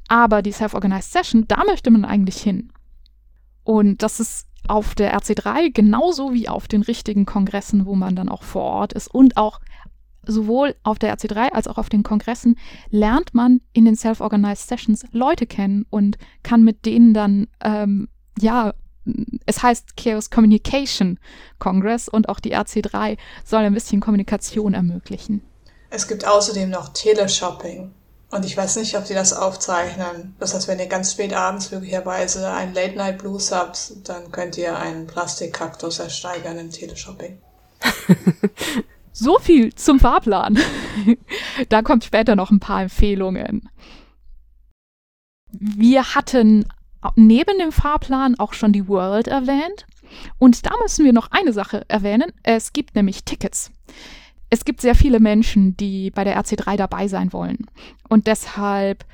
Aber 0.08 0.42
die 0.42 0.52
Self-Organized 0.52 1.12
Session, 1.12 1.46
da 1.48 1.64
möchte 1.66 1.90
man 1.90 2.06
eigentlich 2.06 2.42
hin. 2.42 2.72
Und 3.64 4.04
das 4.04 4.20
ist 4.20 4.48
auf 4.68 4.96
der 4.96 5.18
RC3 5.18 5.74
genauso 5.74 6.34
wie 6.34 6.48
auf 6.48 6.68
den 6.68 6.82
richtigen 6.82 7.26
Kongressen, 7.26 7.86
wo 7.86 7.96
man 7.96 8.16
dann 8.16 8.30
auch 8.30 8.44
vor 8.44 8.64
Ort 8.64 8.94
ist 8.94 9.08
und 9.08 9.38
auch 9.38 9.60
sowohl 10.26 10.76
auf 10.84 11.00
der 11.00 11.16
RC3 11.16 11.52
als 11.52 11.68
auch 11.68 11.78
auf 11.78 11.90
den 11.90 12.04
Kongressen 12.04 12.58
lernt 12.90 13.34
man 13.34 13.62
in 13.74 13.86
den 13.86 13.96
Self-Organized 13.96 14.68
Sessions 14.68 15.06
Leute 15.12 15.48
kennen 15.48 15.86
und 15.90 16.18
kann 16.44 16.64
mit 16.64 16.86
denen 16.86 17.14
dann, 17.14 17.48
ähm, 17.64 18.08
ja, 18.40 18.74
es 19.48 19.64
heißt 19.64 19.98
Chaos 19.98 20.30
Communication 20.30 21.20
Congress 21.58 22.08
und 22.08 22.30
auch 22.30 22.40
die 22.40 22.56
RC3 22.56 23.18
soll 23.44 23.64
ein 23.64 23.74
bisschen 23.74 24.00
Kommunikation 24.00 24.76
ermöglichen. 24.76 25.42
Es 25.90 26.08
gibt 26.08 26.26
außerdem 26.26 26.70
noch 26.70 26.90
Teleshopping. 26.90 27.92
Und 28.32 28.46
ich 28.46 28.56
weiß 28.56 28.78
nicht, 28.78 28.98
ob 28.98 29.04
die 29.04 29.14
das 29.14 29.34
aufzeichnen. 29.34 30.36
Das 30.40 30.54
heißt, 30.54 30.70
wenn 30.70 30.80
ihr 30.80 30.88
ganz 30.88 31.12
spät 31.12 31.34
abends 31.34 31.70
möglicherweise 31.70 32.50
einen 32.50 32.74
Late 32.74 32.96
Night 32.96 33.18
Blues 33.18 33.52
habt, 33.52 34.08
dann 34.08 34.32
könnt 34.32 34.58
ihr 34.58 34.78
einen 34.78 35.06
Plastikkaktus 35.06 36.00
ersteigern 36.00 36.58
im 36.58 36.72
Teleshopping. 36.72 37.38
so 39.12 39.38
viel 39.40 39.76
zum 39.76 40.00
Fahrplan. 40.00 40.58
da 41.70 41.82
kommt 41.82 42.06
später 42.06 42.38
noch 42.38 42.52
ein 42.52 42.62
paar 42.62 42.84
Empfehlungen. 42.84 43.70
Wir 45.52 46.16
hatten 46.16 46.66
neben 47.18 47.60
dem 47.60 47.74
Fahrplan 47.74 48.40
auch 48.40 48.54
schon 48.54 48.72
die 48.72 48.88
World 48.88 49.28
erwähnt. 49.28 49.86
Und 50.38 50.66
da 50.66 50.72
müssen 50.82 51.04
wir 51.04 51.12
noch 51.12 51.32
eine 51.32 51.52
Sache 51.52 51.84
erwähnen. 51.90 52.32
Es 52.44 52.72
gibt 52.72 52.96
nämlich 52.96 53.26
Tickets 53.26 53.72
es 54.52 54.66
gibt 54.66 54.82
sehr 54.82 54.96
viele 54.96 55.20
Menschen, 55.20 55.78
die 55.78 56.12
bei 56.12 56.24
der 56.26 56.40
RC3 56.40 56.76
dabei 56.76 57.08
sein 57.08 57.32
wollen. 57.34 57.66
Und 58.10 58.28
deshalb 58.28 59.06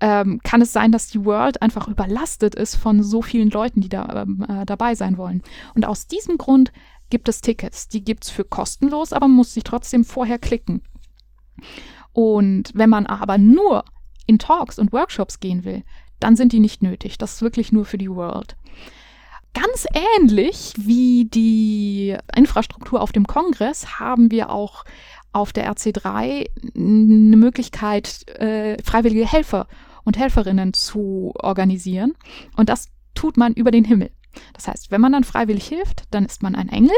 ähm, 0.00 0.38
kann 0.44 0.60
es 0.60 0.72
sein, 0.72 0.92
dass 0.92 1.08
die 1.08 1.24
World 1.24 1.62
einfach 1.62 1.88
überlastet 1.88 2.54
ist 2.54 2.76
von 2.76 3.02
so 3.02 3.22
vielen 3.22 3.48
Leuten, 3.48 3.80
die 3.80 3.88
da 3.88 4.22
ähm, 4.22 4.44
äh, 4.46 4.66
dabei 4.66 4.94
sein 4.94 5.16
wollen. 5.16 5.42
Und 5.74 5.86
aus 5.86 6.06
diesem 6.08 6.36
Grund 6.36 6.72
gibt 7.08 7.28
es 7.30 7.40
Tickets. 7.40 7.88
Die 7.88 8.04
gibt 8.04 8.24
es 8.24 8.30
für 8.30 8.44
kostenlos, 8.44 9.14
aber 9.14 9.28
man 9.28 9.36
muss 9.36 9.54
sich 9.54 9.64
trotzdem 9.64 10.04
vorher 10.04 10.38
klicken. 10.38 10.82
Und 12.12 12.70
wenn 12.74 12.90
man 12.90 13.06
aber 13.06 13.38
nur 13.38 13.84
in 14.26 14.38
Talks 14.38 14.78
und 14.78 14.92
Workshops 14.92 15.40
gehen 15.40 15.64
will, 15.64 15.84
dann 16.20 16.36
sind 16.36 16.52
die 16.52 16.60
nicht 16.60 16.82
nötig. 16.82 17.16
Das 17.16 17.34
ist 17.34 17.42
wirklich 17.42 17.72
nur 17.72 17.86
für 17.86 17.98
die 17.98 18.10
World. 18.10 18.56
Ganz 19.54 19.86
ähnlich 19.92 20.72
wie 20.78 21.26
die 21.26 22.16
Infrastruktur 22.34 23.02
auf 23.02 23.12
dem 23.12 23.26
Kongress 23.26 24.00
haben 24.00 24.30
wir 24.30 24.50
auch 24.50 24.84
auf 25.32 25.52
der 25.52 25.70
RC3 25.70 26.46
eine 26.74 27.36
Möglichkeit, 27.36 28.28
äh, 28.38 28.82
freiwillige 28.82 29.30
Helfer 29.30 29.66
und 30.04 30.18
Helferinnen 30.18 30.72
zu 30.72 31.32
organisieren. 31.36 32.14
Und 32.56 32.68
das 32.68 32.88
tut 33.14 33.36
man 33.36 33.52
über 33.52 33.70
den 33.70 33.84
Himmel. 33.84 34.10
Das 34.54 34.68
heißt, 34.68 34.90
wenn 34.90 35.00
man 35.00 35.12
dann 35.12 35.24
freiwillig 35.24 35.66
hilft, 35.66 36.04
dann 36.10 36.24
ist 36.24 36.42
man 36.42 36.54
ein 36.54 36.68
Engel. 36.68 36.96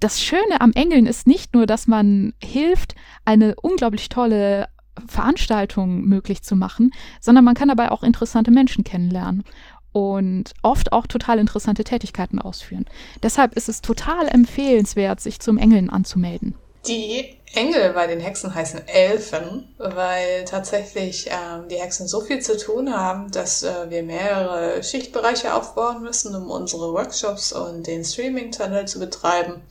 Das 0.00 0.20
Schöne 0.20 0.60
am 0.60 0.72
Engeln 0.72 1.06
ist 1.06 1.26
nicht 1.26 1.54
nur, 1.54 1.64
dass 1.66 1.86
man 1.86 2.34
hilft, 2.42 2.94
eine 3.24 3.54
unglaublich 3.56 4.08
tolle 4.08 4.68
Veranstaltung 5.06 6.02
möglich 6.02 6.42
zu 6.42 6.54
machen, 6.54 6.90
sondern 7.20 7.44
man 7.44 7.54
kann 7.54 7.68
dabei 7.68 7.90
auch 7.90 8.02
interessante 8.02 8.50
Menschen 8.50 8.84
kennenlernen 8.84 9.42
und 9.92 10.52
oft 10.62 10.92
auch 10.92 11.06
total 11.06 11.38
interessante 11.38 11.84
Tätigkeiten 11.84 12.38
ausführen. 12.38 12.86
Deshalb 13.22 13.54
ist 13.54 13.68
es 13.68 13.82
total 13.82 14.28
empfehlenswert, 14.28 15.20
sich 15.20 15.40
zum 15.40 15.58
Engeln 15.58 15.90
anzumelden. 15.90 16.54
Die 16.86 17.36
Engel 17.54 17.92
bei 17.92 18.06
den 18.06 18.18
Hexen 18.18 18.54
heißen 18.54 18.88
Elfen, 18.88 19.72
weil 19.78 20.44
tatsächlich 20.46 21.28
ähm, 21.28 21.68
die 21.68 21.76
Hexen 21.76 22.08
so 22.08 22.20
viel 22.22 22.40
zu 22.40 22.56
tun 22.56 22.92
haben, 22.92 23.30
dass 23.30 23.62
äh, 23.62 23.90
wir 23.90 24.02
mehrere 24.02 24.82
Schichtbereiche 24.82 25.54
aufbauen 25.54 26.02
müssen, 26.02 26.34
um 26.34 26.50
unsere 26.50 26.92
Workshops 26.92 27.52
und 27.52 27.86
den 27.86 28.04
Streaming-Tunnel 28.04 28.88
zu 28.88 28.98
betreiben. 28.98 29.62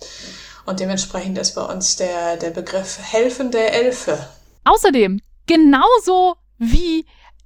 Und 0.65 0.79
dementsprechend 0.79 1.37
ist 1.39 1.55
bei 1.55 1.63
uns 1.63 1.95
der, 1.95 2.37
der 2.37 2.51
Begriff 2.51 2.99
helfende 3.01 3.59
Elfe. 3.59 4.27
Außerdem, 4.63 5.19
genauso 5.47 6.35
wie 6.59 7.05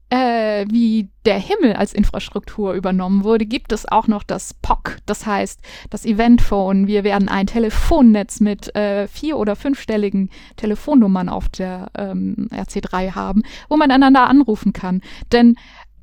äh, 0.10 0.66
wie 0.70 1.10
der 1.26 1.40
Himmel 1.40 1.74
als 1.74 1.94
Infrastruktur 1.94 2.74
übernommen 2.74 3.24
wurde, 3.24 3.46
gibt 3.46 3.72
es 3.72 3.88
auch 3.92 4.08
noch 4.08 4.24
das 4.24 4.54
POC, 4.54 4.98
das 5.06 5.26
heißt 5.26 5.60
das 5.90 6.06
Eventphone. 6.06 6.88
Wir 6.88 7.04
werden 7.04 7.28
ein 7.28 7.48
Telefonnetz 7.48 8.40
mit 8.40 8.76
äh, 8.76 9.08
vier- 9.08 9.38
oder 9.38 9.56
fünfstelligen 9.56 10.30
Telefonnummern 10.58 11.30
auf 11.30 11.50
der 11.50 11.88
ähm, 11.98 12.48
RC3 12.52 13.16
haben, 13.16 13.42
wo 13.68 13.78
man 13.78 13.92
einander 13.92 14.28
anrufen 14.28 14.74
kann. 14.74 15.02
Denn 15.32 15.56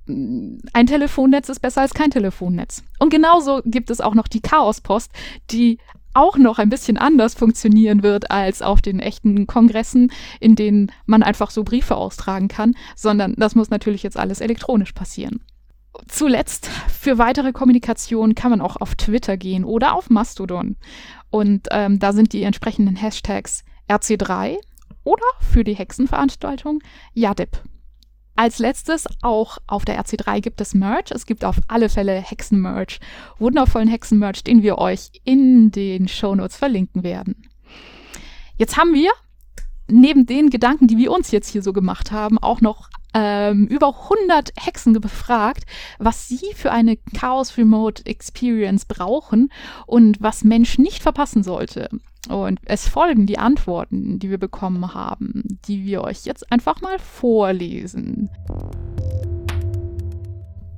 mm, 0.06 0.58
ein 0.72 0.86
Telefonnetz 0.86 1.48
ist 1.48 1.60
besser 1.60 1.82
als 1.82 1.94
kein 1.94 2.10
Telefonnetz. 2.10 2.82
Und 2.98 3.10
genauso 3.10 3.62
gibt 3.64 3.90
es 3.90 4.00
auch 4.00 4.14
noch 4.14 4.26
die 4.26 4.40
Chaospost, 4.40 5.12
die 5.50 5.78
auch 6.14 6.36
noch 6.36 6.58
ein 6.58 6.68
bisschen 6.68 6.98
anders 6.98 7.34
funktionieren 7.34 8.02
wird 8.02 8.30
als 8.30 8.62
auf 8.62 8.82
den 8.82 9.00
echten 9.00 9.46
Kongressen, 9.46 10.12
in 10.40 10.56
denen 10.56 10.92
man 11.06 11.22
einfach 11.22 11.50
so 11.50 11.64
Briefe 11.64 11.96
austragen 11.96 12.48
kann, 12.48 12.74
sondern 12.96 13.34
das 13.36 13.54
muss 13.54 13.70
natürlich 13.70 14.02
jetzt 14.02 14.16
alles 14.18 14.40
elektronisch 14.40 14.92
passieren. 14.92 15.40
Zuletzt, 16.08 16.68
für 16.88 17.18
weitere 17.18 17.52
Kommunikation 17.52 18.34
kann 18.34 18.50
man 18.50 18.60
auch 18.60 18.76
auf 18.76 18.94
Twitter 18.94 19.36
gehen 19.36 19.64
oder 19.64 19.94
auf 19.94 20.08
Mastodon. 20.08 20.76
Und 21.30 21.68
ähm, 21.70 21.98
da 21.98 22.12
sind 22.12 22.32
die 22.32 22.42
entsprechenden 22.42 22.96
Hashtags 22.96 23.64
RC3 23.88 24.56
oder 25.04 25.24
für 25.40 25.64
die 25.64 25.74
Hexenveranstaltung 25.74 26.80
Yadip. 27.12 27.62
Als 28.34 28.58
letztes, 28.58 29.06
auch 29.20 29.58
auf 29.66 29.84
der 29.84 30.02
RC3 30.02 30.40
gibt 30.40 30.60
es 30.60 30.74
Merch. 30.74 31.10
Es 31.10 31.26
gibt 31.26 31.44
auf 31.44 31.56
alle 31.68 31.88
Fälle 31.88 32.14
Hexen-Merch. 32.14 32.98
Wundervollen 33.38 33.88
Hexen-Merch, 33.88 34.42
den 34.42 34.62
wir 34.62 34.78
euch 34.78 35.10
in 35.24 35.70
den 35.70 36.08
Shownotes 36.08 36.56
verlinken 36.56 37.02
werden. 37.02 37.48
Jetzt 38.56 38.76
haben 38.76 38.94
wir 38.94 39.10
neben 39.88 40.24
den 40.24 40.48
Gedanken, 40.48 40.86
die 40.86 40.96
wir 40.96 41.12
uns 41.12 41.30
jetzt 41.30 41.48
hier 41.50 41.62
so 41.62 41.72
gemacht 41.72 42.10
haben, 42.10 42.38
auch 42.38 42.60
noch 42.60 42.88
ähm, 43.14 43.66
über 43.66 43.88
100 43.88 44.52
Hexen 44.58 44.94
befragt, 44.94 45.64
was 45.98 46.28
sie 46.28 46.54
für 46.54 46.72
eine 46.72 46.96
Chaos 46.96 47.58
Remote 47.58 48.06
Experience 48.06 48.86
brauchen 48.86 49.52
und 49.86 50.22
was 50.22 50.44
Mensch 50.44 50.78
nicht 50.78 51.02
verpassen 51.02 51.42
sollte. 51.42 51.90
Und 52.28 52.60
es 52.64 52.88
folgen 52.88 53.26
die 53.26 53.38
Antworten, 53.38 54.18
die 54.18 54.30
wir 54.30 54.38
bekommen 54.38 54.94
haben, 54.94 55.58
die 55.66 55.84
wir 55.84 56.02
euch 56.02 56.24
jetzt 56.24 56.50
einfach 56.52 56.80
mal 56.80 56.98
vorlesen. 56.98 58.30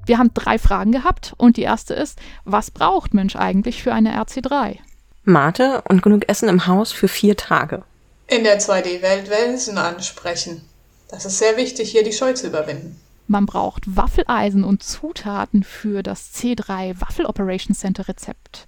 Wir 0.07 0.19
haben 0.19 0.31
drei 0.35 0.59
Fragen 0.59 0.93
gehabt 0.93 1.35
und 1.37 1.57
die 1.57 1.63
erste 1.63 1.95
ist, 1.95 2.19
was 2.45 2.71
braucht 2.71 3.15
Mensch 3.15 3.37
eigentlich 3.37 3.83
für 3.83 3.93
eine 3.93 4.19
RC3? 4.23 4.79
Mate 5.25 5.83
und 5.89 6.03
genug 6.03 6.29
Essen 6.29 6.49
im 6.49 6.67
Haus 6.67 6.93
für 6.93 7.09
vier 7.09 7.37
Tage. 7.37 7.83
In 8.27 8.45
der 8.45 8.61
2D-Welt 8.61 9.31
Welsen 9.31 9.79
ansprechen. 9.79 10.63
Das 11.09 11.25
ist 11.25 11.39
sehr 11.39 11.57
wichtig, 11.57 11.91
hier 11.91 12.05
die 12.05 12.13
Scheu 12.13 12.33
zu 12.35 12.47
überwinden. 12.47 13.01
Man 13.27 13.47
braucht 13.47 13.97
Waffeleisen 13.97 14.65
und 14.65 14.83
Zutaten 14.83 15.63
für 15.63 16.03
das 16.03 16.35
C3 16.35 17.01
Waffel 17.01 17.25
Operation 17.25 17.75
Center 17.75 18.09
Rezept. 18.09 18.67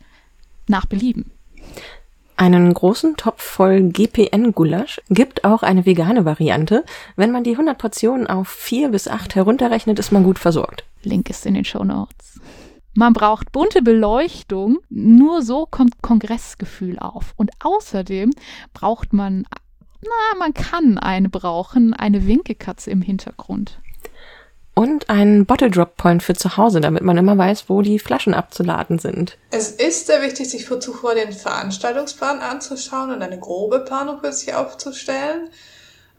Nach 0.67 0.87
Belieben. 0.87 1.33
Einen 2.39 2.75
großen 2.75 3.17
Topf 3.17 3.43
voll 3.43 3.81
GPN-Gulasch 3.89 5.01
gibt 5.09 5.45
auch 5.45 5.63
eine 5.63 5.87
vegane 5.87 6.27
Variante. 6.27 6.85
Wenn 7.17 7.33
man 7.33 7.45
die 7.45 7.53
100 7.53 7.79
Portionen 7.79 8.27
auf 8.27 8.49
4 8.49 8.91
bis 8.91 9.09
8 9.09 9.35
herunterrechnet, 9.35 9.99
ist 9.99 10.13
man 10.13 10.23
gut 10.23 10.39
versorgt. 10.39 10.85
Link 11.03 11.31
ist 11.31 11.47
in 11.47 11.55
den 11.55 11.65
Show 11.65 11.83
Notes. 11.83 12.39
Man 12.95 13.15
braucht 13.15 13.53
bunte 13.53 13.81
Beleuchtung, 13.81 14.79
nur 14.91 15.41
so 15.41 15.67
kommt 15.71 16.03
Kongressgefühl 16.03 16.99
auf. 16.99 17.33
Und 17.37 17.51
außerdem 17.61 18.33
braucht 18.75 19.15
man, 19.15 19.47
na, 20.03 20.39
man 20.39 20.53
kann 20.53 20.99
eine 20.99 21.31
brauchen, 21.31 21.95
eine 21.95 22.27
Winkekatze 22.27 22.91
im 22.91 23.01
Hintergrund. 23.01 23.81
Und 24.79 25.09
einen 25.09 25.47
Bottle 25.47 25.71
Drop 25.71 25.97
Point 25.97 26.23
für 26.23 26.35
zu 26.35 26.59
Hause, 26.59 26.83
damit 26.83 27.03
man 27.03 27.17
immer 27.17 27.39
weiß, 27.39 27.71
wo 27.71 27.81
die 27.81 27.99
Flaschen 27.99 28.35
abzuladen 28.35 28.99
sind. 28.99 29.39
Es 29.51 29.71
ist 29.71 30.07
sehr 30.07 30.21
wichtig, 30.21 30.51
sich 30.51 30.67
für 30.67 30.79
zuvor 30.79 31.15
den 31.15 31.33
Veranstaltungsplan 31.33 32.41
anzuschauen 32.41 33.11
und 33.11 33.23
eine 33.23 33.41
grobe 33.41 33.81
Planung 33.81 34.21
für 34.21 34.31
sich 34.33 34.53
aufzustellen. 34.53 35.49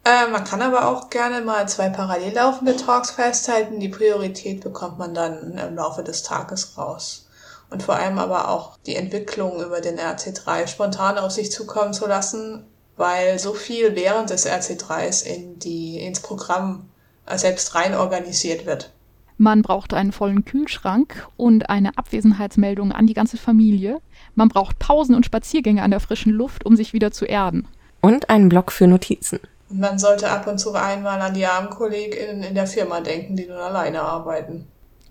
Äh, 0.04 0.32
man 0.32 0.44
kann 0.44 0.64
aber 0.64 0.88
auch 0.88 1.12
gerne 1.12 1.42
mal 1.42 1.70
zwei 1.70 1.90
parallel 1.90 2.34
laufende 2.34 2.76
Talks 2.76 3.12
festhalten. 3.12 3.80
Die 3.80 3.90
Priorität 3.90 4.64
bekommt 4.64 4.98
man 4.98 5.14
dann 5.14 5.56
im 5.56 5.76
Laufe 5.76 6.02
des 6.02 6.24
Tages 6.24 6.80
raus. 6.80 7.28
Und 7.70 7.84
vor 7.84 7.96
allem 7.96 8.18
aber 8.18 8.50
auch 8.50 8.76
die 8.88 8.96
Entwicklung 8.96 9.62
über 9.62 9.82
den 9.82 10.00
RC3 10.00 10.66
spontan 10.66 11.20
auf 11.20 11.32
sich 11.32 11.52
zukommen 11.52 11.94
zu 11.94 12.08
lassen, 12.08 12.66
weil 12.96 13.38
so 13.38 13.54
viel 13.54 13.96
während 13.96 14.32
des 14.32 14.48
RC3s 14.48 15.24
in 15.24 15.60
die, 15.60 16.00
ins 16.00 16.22
Programm 16.22 16.90
selbst 17.36 17.76
rein 17.76 17.94
organisiert 17.94 18.66
wird. 18.66 18.92
Man 19.38 19.62
braucht 19.62 19.94
einen 19.94 20.12
vollen 20.12 20.46
Kühlschrank 20.46 21.28
und 21.38 21.70
eine 21.70 21.98
Abwesenheitsmeldung 21.98 22.92
an 22.92 23.06
die 23.06 23.14
ganze 23.14 23.38
Familie. 23.38 24.00
Man 24.34 24.50
braucht 24.50 24.80
Pausen 24.80 25.14
und 25.14 25.26
Spaziergänge 25.26 25.84
an 25.84 25.92
der 25.92 26.00
frischen 26.00 26.32
Luft, 26.32 26.66
um 26.66 26.76
sich 26.76 26.94
wieder 26.94 27.12
zu 27.12 27.26
erden. 27.26 27.68
Und 28.02 28.30
einen 28.32 28.50
Block 28.50 28.72
für 28.72 28.88
Notizen. 28.88 29.40
Und 29.70 29.80
man 29.80 30.00
sollte 30.00 30.30
ab 30.30 30.48
und 30.48 30.58
zu 30.58 30.74
einmal 30.74 31.22
an 31.22 31.36
die 31.36 31.46
armen 31.46 31.70
KollegInnen 31.70 32.44
in 32.44 32.56
der 32.56 32.68
Firma 32.68 33.02
denken, 33.02 33.36
die 33.36 33.46
nun 33.46 33.58
alleine 33.58 34.02
arbeiten. 34.02 34.66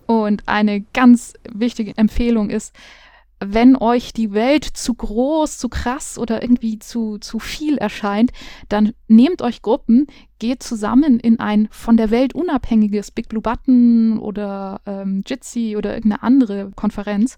Und 0.07 0.43
eine 0.47 0.81
ganz 0.93 1.35
wichtige 1.53 1.97
Empfehlung 1.97 2.51
ist, 2.51 2.75
wenn 3.55 3.77
euch 3.77 4.13
die 4.13 4.33
Welt 4.33 4.65
zu 4.65 4.95
groß, 4.95 5.59
zu 5.59 5.69
krass 5.69 6.19
oder 6.19 6.43
irgendwie 6.43 6.79
zu, 6.79 7.19
zu 7.19 7.39
viel 7.39 7.79
erscheint, 7.79 8.33
dann 8.69 8.93
nehmt 9.09 9.43
euch 9.43 9.63
Gruppen, 9.63 10.07
geht 10.39 10.63
zusammen 10.63 11.19
in 11.19 11.41
ein 11.41 11.69
von 11.71 11.97
der 11.97 12.11
Welt 12.11 12.35
unabhängiges 12.35 13.11
Big 13.11 13.29
Blue 13.29 13.43
Button 13.43 14.19
oder 14.19 14.81
ähm, 14.87 15.23
Jitsi 15.27 15.77
oder 15.77 15.95
irgendeine 15.95 16.23
andere 16.23 16.71
Konferenz 16.77 17.37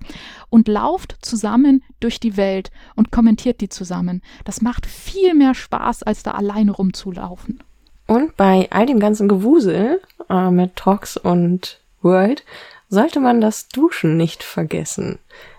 und 0.51 0.69
lauft 0.69 1.17
zusammen 1.23 1.83
durch 2.01 2.21
die 2.21 2.37
Welt 2.37 2.71
und 2.97 3.13
kommentiert 3.13 3.61
die 3.61 3.69
zusammen. 3.69 4.23
Das 4.45 4.63
macht 4.63 4.87
viel 4.87 5.35
mehr 5.35 5.55
Spaß, 5.55 6.03
als 6.03 6.23
da 6.23 6.33
alleine 6.33 6.73
rumzulaufen. 6.73 7.63
Und 8.07 8.37
bei 8.37 8.69
all 8.71 8.87
dem 8.87 9.01
ganzen 9.01 9.29
Gewusel 9.29 10.01
äh, 10.31 10.51
mit 10.51 10.77
Talks 10.77 11.17
und 11.17 11.81
World 12.01 12.43
sollte 12.89 13.21
man 13.21 13.41
das 13.41 13.69
Duschen 13.69 14.17
nicht 14.17 14.43
vergessen. 14.43 15.19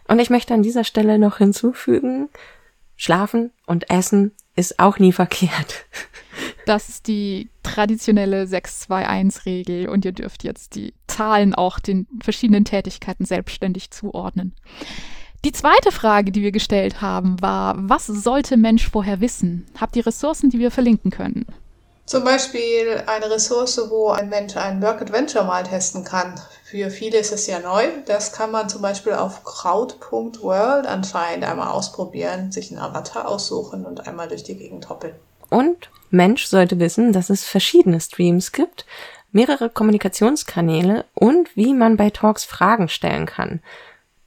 Und 0.10 0.18
ich 0.18 0.32
möchte 0.32 0.56
an 0.56 0.64
dieser 0.64 0.84
Stelle 0.84 1.20
noch 1.20 1.38
hinzufügen, 1.38 2.30
Schlafen 2.98 3.52
und 3.68 3.92
Essen 3.92 4.32
ist 4.56 4.80
auch 4.80 5.00
nie 5.00 5.14
verkehrt. 5.14 5.86
Das 6.66 6.88
ist 6.88 7.08
die 7.08 7.50
traditionelle 7.64 8.44
6-2-1-Regel 8.44 9.90
und 9.90 10.06
ihr 10.06 10.12
dürft 10.12 10.44
jetzt 10.44 10.76
die 10.76 10.94
Zahlen 11.08 11.56
auch 11.56 11.80
den 11.80 12.06
verschiedenen 12.22 12.64
Tätigkeiten 12.64 13.26
selbstständig 13.26 13.90
zuordnen. 13.90 14.54
Die 15.44 15.52
zweite 15.52 15.92
Frage, 15.92 16.32
die 16.32 16.44
wir 16.44 16.52
gestellt 16.52 17.02
haben, 17.02 17.42
war, 17.42 17.76
was 17.78 18.06
sollte 18.06 18.56
Mensch 18.56 18.88
vorher 18.88 19.20
wissen? 19.20 19.66
Habt 19.80 19.96
ihr 19.96 20.06
Ressourcen, 20.06 20.52
die 20.52 20.60
wir 20.60 20.70
verlinken 20.70 21.10
können? 21.10 21.48
Zum 22.10 22.24
Beispiel 22.24 23.04
eine 23.06 23.30
Ressource, 23.30 23.80
wo 23.92 24.10
ein 24.10 24.30
Mensch 24.30 24.58
ein 24.58 24.82
Work 24.82 25.04
Adventure 25.04 25.46
mal 25.46 25.62
testen 25.62 26.04
kann. 26.04 26.42
Für 26.64 26.90
viele 26.90 27.20
ist 27.20 27.32
es 27.32 27.46
ja 27.46 27.60
neu. 27.60 27.86
Das 28.08 28.32
kann 28.32 28.50
man 28.50 28.68
zum 28.68 28.82
Beispiel 28.82 29.14
auf 29.14 29.44
crowd.world 29.44 30.88
anscheinend 30.88 31.46
einmal 31.46 31.68
ausprobieren, 31.68 32.52
sich 32.52 32.72
einen 32.72 32.80
Avatar 32.80 33.28
aussuchen 33.28 33.86
und 33.86 34.08
einmal 34.08 34.28
durch 34.28 34.42
die 34.42 34.56
Gegend 34.56 34.90
hoppeln. 34.90 35.14
Und 35.52 35.92
Mensch 36.10 36.48
sollte 36.48 36.80
wissen, 36.80 37.14
dass 37.14 37.30
es 37.30 37.46
verschiedene 37.46 38.02
Streams 38.02 38.54
gibt, 38.54 38.88
mehrere 39.32 39.70
Kommunikationskanäle 39.70 41.06
und 41.14 41.56
wie 41.56 41.76
man 41.76 41.96
bei 41.96 42.10
Talks 42.10 42.44
Fragen 42.44 42.90
stellen 42.90 43.28
kann. 43.28 43.62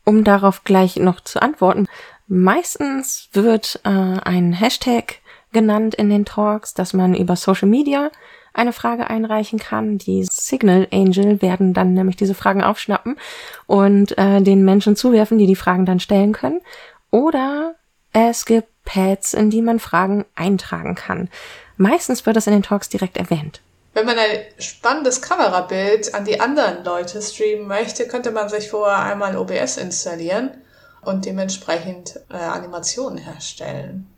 Um 0.04 0.22
darauf 0.22 0.62
gleich 0.62 0.94
noch 0.98 1.18
zu 1.18 1.42
antworten, 1.42 1.88
meistens 2.28 3.28
wird 3.32 3.80
äh, 3.82 3.88
ein 3.88 4.52
Hashtag 4.52 5.16
genannt 5.52 5.94
in 5.94 6.10
den 6.10 6.24
Talks, 6.24 6.74
dass 6.74 6.92
man 6.92 7.14
über 7.14 7.36
Social 7.36 7.68
Media 7.68 8.10
eine 8.54 8.72
Frage 8.72 9.08
einreichen 9.08 9.58
kann. 9.58 9.98
Die 9.98 10.24
Signal 10.24 10.86
Angel 10.92 11.40
werden 11.40 11.72
dann 11.74 11.94
nämlich 11.94 12.16
diese 12.16 12.34
Fragen 12.34 12.62
aufschnappen 12.62 13.18
und 13.66 14.16
äh, 14.18 14.40
den 14.40 14.64
Menschen 14.64 14.96
zuwerfen, 14.96 15.38
die 15.38 15.46
die 15.46 15.56
Fragen 15.56 15.86
dann 15.86 16.00
stellen 16.00 16.32
können. 16.32 16.60
Oder 17.10 17.74
es 18.12 18.44
gibt 18.44 18.68
Pads, 18.84 19.34
in 19.34 19.50
die 19.50 19.62
man 19.62 19.78
Fragen 19.78 20.24
eintragen 20.34 20.94
kann. 20.94 21.28
Meistens 21.76 22.26
wird 22.26 22.36
das 22.36 22.46
in 22.46 22.52
den 22.52 22.62
Talks 22.62 22.88
direkt 22.88 23.16
erwähnt. 23.16 23.60
Wenn 23.94 24.06
man 24.06 24.18
ein 24.18 24.40
spannendes 24.58 25.20
Kamerabild 25.20 26.14
an 26.14 26.24
die 26.24 26.40
anderen 26.40 26.84
Leute 26.84 27.20
streamen 27.20 27.66
möchte, 27.66 28.08
könnte 28.08 28.30
man 28.30 28.48
sich 28.48 28.70
vorher 28.70 28.98
einmal 29.00 29.36
OBS 29.36 29.76
installieren 29.76 30.50
und 31.02 31.26
dementsprechend 31.26 32.18
äh, 32.30 32.36
Animationen 32.36 33.18
herstellen. 33.18 34.11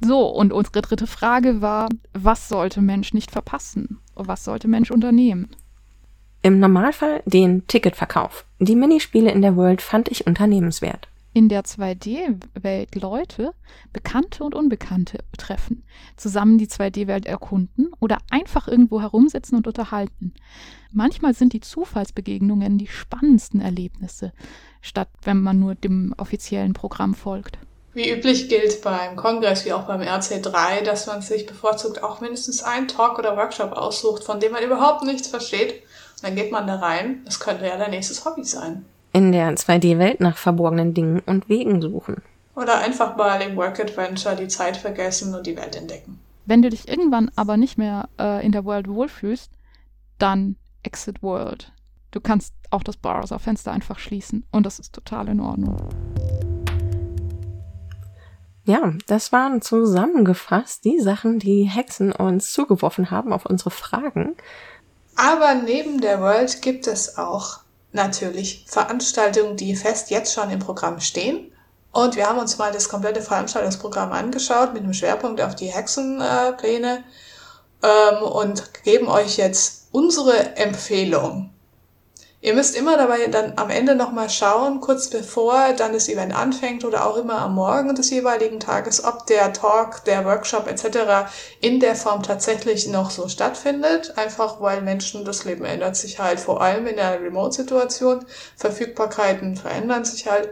So, 0.00 0.26
und 0.28 0.52
unsere 0.52 0.82
dritte 0.82 1.06
Frage 1.06 1.60
war, 1.62 1.88
was 2.12 2.48
sollte 2.48 2.80
Mensch 2.80 3.14
nicht 3.14 3.30
verpassen? 3.30 3.98
Was 4.14 4.44
sollte 4.44 4.68
Mensch 4.68 4.90
unternehmen? 4.90 5.50
Im 6.42 6.60
Normalfall 6.60 7.22
den 7.26 7.66
Ticketverkauf. 7.66 8.44
Die 8.60 8.76
Minispiele 8.76 9.30
in 9.30 9.42
der 9.42 9.56
World 9.56 9.82
fand 9.82 10.08
ich 10.08 10.26
unternehmenswert. 10.26 11.08
In 11.32 11.50
der 11.50 11.64
2D-Welt 11.64 12.94
Leute, 12.94 13.52
Bekannte 13.92 14.42
und 14.42 14.54
Unbekannte 14.54 15.18
treffen, 15.36 15.82
zusammen 16.16 16.56
die 16.56 16.66
2D-Welt 16.66 17.26
erkunden 17.26 17.88
oder 18.00 18.18
einfach 18.30 18.68
irgendwo 18.68 19.02
herumsitzen 19.02 19.56
und 19.56 19.66
unterhalten. 19.66 20.32
Manchmal 20.92 21.34
sind 21.34 21.52
die 21.52 21.60
Zufallsbegegnungen 21.60 22.78
die 22.78 22.86
spannendsten 22.86 23.60
Erlebnisse, 23.60 24.32
statt 24.80 25.10
wenn 25.24 25.42
man 25.42 25.58
nur 25.58 25.74
dem 25.74 26.14
offiziellen 26.16 26.72
Programm 26.72 27.12
folgt. 27.12 27.58
Wie 27.96 28.10
üblich 28.10 28.50
gilt 28.50 28.82
beim 28.82 29.16
Kongress 29.16 29.64
wie 29.64 29.72
auch 29.72 29.84
beim 29.84 30.02
RC3, 30.02 30.82
dass 30.84 31.06
man 31.06 31.22
sich 31.22 31.46
bevorzugt 31.46 32.02
auch 32.02 32.20
mindestens 32.20 32.62
einen 32.62 32.88
Talk 32.88 33.18
oder 33.18 33.38
Workshop 33.38 33.72
aussucht, 33.72 34.22
von 34.22 34.38
dem 34.38 34.52
man 34.52 34.62
überhaupt 34.62 35.02
nichts 35.04 35.28
versteht. 35.28 35.82
Und 36.16 36.24
dann 36.24 36.34
geht 36.36 36.52
man 36.52 36.66
da 36.66 36.74
rein. 36.74 37.22
Das 37.24 37.40
könnte 37.40 37.64
ja 37.64 37.78
dein 37.78 37.92
nächstes 37.92 38.26
Hobby 38.26 38.44
sein. 38.44 38.84
In 39.14 39.32
der 39.32 39.54
2D-Welt 39.54 40.20
nach 40.20 40.36
verborgenen 40.36 40.92
Dingen 40.92 41.22
und 41.24 41.48
Wegen 41.48 41.80
suchen. 41.80 42.20
Oder 42.54 42.80
einfach 42.80 43.16
mal 43.16 43.40
im 43.40 43.56
Work 43.56 43.80
Adventure 43.80 44.36
die 44.36 44.48
Zeit 44.48 44.76
vergessen 44.76 45.34
und 45.34 45.46
die 45.46 45.56
Welt 45.56 45.74
entdecken. 45.74 46.20
Wenn 46.44 46.60
du 46.60 46.68
dich 46.68 46.88
irgendwann 46.88 47.30
aber 47.34 47.56
nicht 47.56 47.78
mehr 47.78 48.10
äh, 48.20 48.44
in 48.44 48.52
der 48.52 48.66
World 48.66 48.88
wohlfühlst, 48.88 49.50
dann 50.18 50.56
Exit 50.82 51.22
World. 51.22 51.72
Du 52.10 52.20
kannst 52.20 52.52
auch 52.68 52.82
das 52.82 52.98
Browserfenster 52.98 53.72
einfach 53.72 53.98
schließen 53.98 54.44
und 54.50 54.66
das 54.66 54.78
ist 54.78 54.92
total 54.92 55.28
in 55.28 55.40
Ordnung. 55.40 55.78
Ja, 58.66 58.92
das 59.06 59.30
waren 59.30 59.62
zusammengefasst 59.62 60.84
die 60.84 60.98
Sachen, 60.98 61.38
die 61.38 61.62
Hexen 61.62 62.10
uns 62.10 62.52
zugeworfen 62.52 63.12
haben 63.12 63.32
auf 63.32 63.46
unsere 63.46 63.70
Fragen. 63.70 64.36
Aber 65.14 65.54
neben 65.54 66.00
der 66.00 66.20
World 66.20 66.60
gibt 66.62 66.88
es 66.88 67.16
auch 67.16 67.60
natürlich 67.92 68.66
Veranstaltungen, 68.68 69.56
die 69.56 69.76
fest 69.76 70.10
jetzt 70.10 70.34
schon 70.34 70.50
im 70.50 70.58
Programm 70.58 70.98
stehen. 70.98 71.52
Und 71.92 72.16
wir 72.16 72.28
haben 72.28 72.40
uns 72.40 72.58
mal 72.58 72.72
das 72.72 72.88
komplette 72.88 73.22
Veranstaltungsprogramm 73.22 74.10
angeschaut 74.10 74.74
mit 74.74 74.82
einem 74.82 74.92
Schwerpunkt 74.92 75.40
auf 75.40 75.54
die 75.54 75.72
Hexenpläne. 75.72 77.04
ähm, 77.82 78.22
und 78.22 78.82
geben 78.82 79.06
euch 79.06 79.36
jetzt 79.36 79.88
unsere 79.92 80.56
Empfehlung. 80.56 81.50
Ihr 82.42 82.54
müsst 82.54 82.76
immer 82.76 82.98
dabei 82.98 83.26
dann 83.28 83.54
am 83.56 83.70
Ende 83.70 83.94
nochmal 83.94 84.28
schauen, 84.28 84.80
kurz 84.80 85.08
bevor 85.08 85.72
dann 85.72 85.94
das 85.94 86.08
Event 86.08 86.36
anfängt 86.36 86.84
oder 86.84 87.06
auch 87.06 87.16
immer 87.16 87.38
am 87.38 87.54
Morgen 87.54 87.94
des 87.94 88.10
jeweiligen 88.10 88.60
Tages, 88.60 89.02
ob 89.02 89.26
der 89.26 89.54
Talk, 89.54 90.04
der 90.04 90.24
Workshop 90.26 90.68
etc. 90.68 91.28
in 91.62 91.80
der 91.80 91.96
Form 91.96 92.22
tatsächlich 92.22 92.88
noch 92.88 93.10
so 93.10 93.28
stattfindet. 93.28 94.18
Einfach 94.18 94.60
weil 94.60 94.82
Menschen, 94.82 95.24
das 95.24 95.44
Leben 95.44 95.64
ändert 95.64 95.96
sich 95.96 96.18
halt, 96.18 96.38
vor 96.38 96.60
allem 96.60 96.86
in 96.86 96.96
der 96.96 97.20
Remote-Situation. 97.22 98.26
Verfügbarkeiten 98.56 99.56
verändern 99.56 100.04
sich 100.04 100.28
halt. 100.30 100.50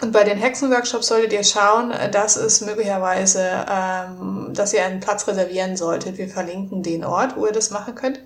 Und 0.00 0.12
bei 0.12 0.22
den 0.22 0.38
Hexenworkshops 0.38 1.08
solltet 1.08 1.32
ihr 1.32 1.42
schauen, 1.42 1.92
dass 2.12 2.36
es 2.36 2.60
möglicherweise, 2.60 3.66
ähm, 3.68 4.50
dass 4.54 4.72
ihr 4.72 4.84
einen 4.84 5.00
Platz 5.00 5.26
reservieren 5.26 5.76
solltet. 5.76 6.16
Wir 6.16 6.28
verlinken 6.28 6.84
den 6.84 7.04
Ort, 7.04 7.36
wo 7.36 7.46
ihr 7.46 7.52
das 7.52 7.70
machen 7.70 7.96
könnt 7.96 8.20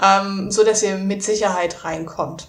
ähm, 0.00 0.50
so 0.50 0.64
dass 0.64 0.82
ihr 0.82 0.96
mit 0.98 1.22
Sicherheit 1.22 1.84
reinkommt. 1.84 2.48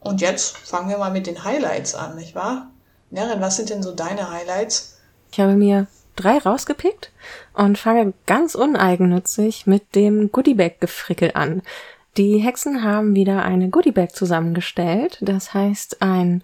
Und 0.00 0.20
jetzt 0.20 0.56
fangen 0.56 0.88
wir 0.88 0.98
mal 0.98 1.10
mit 1.10 1.26
den 1.26 1.44
Highlights 1.44 1.94
an, 1.94 2.16
nicht 2.16 2.34
wahr? 2.34 2.70
Nerin, 3.10 3.40
was 3.40 3.56
sind 3.56 3.70
denn 3.70 3.82
so 3.82 3.92
deine 3.92 4.30
Highlights? 4.30 4.98
Ich 5.32 5.40
habe 5.40 5.54
mir 5.54 5.86
drei 6.14 6.38
rausgepickt 6.38 7.12
und 7.54 7.78
fange 7.78 8.14
ganz 8.26 8.54
uneigennützig 8.54 9.66
mit 9.66 9.94
dem 9.94 10.32
Goodiebag-Gefrickel 10.32 11.32
an. 11.34 11.62
Die 12.16 12.38
Hexen 12.38 12.82
haben 12.82 13.14
wieder 13.14 13.42
eine 13.42 13.68
Goodiebag 13.68 14.14
zusammengestellt. 14.14 15.18
Das 15.20 15.52
heißt, 15.52 16.02
ein 16.02 16.42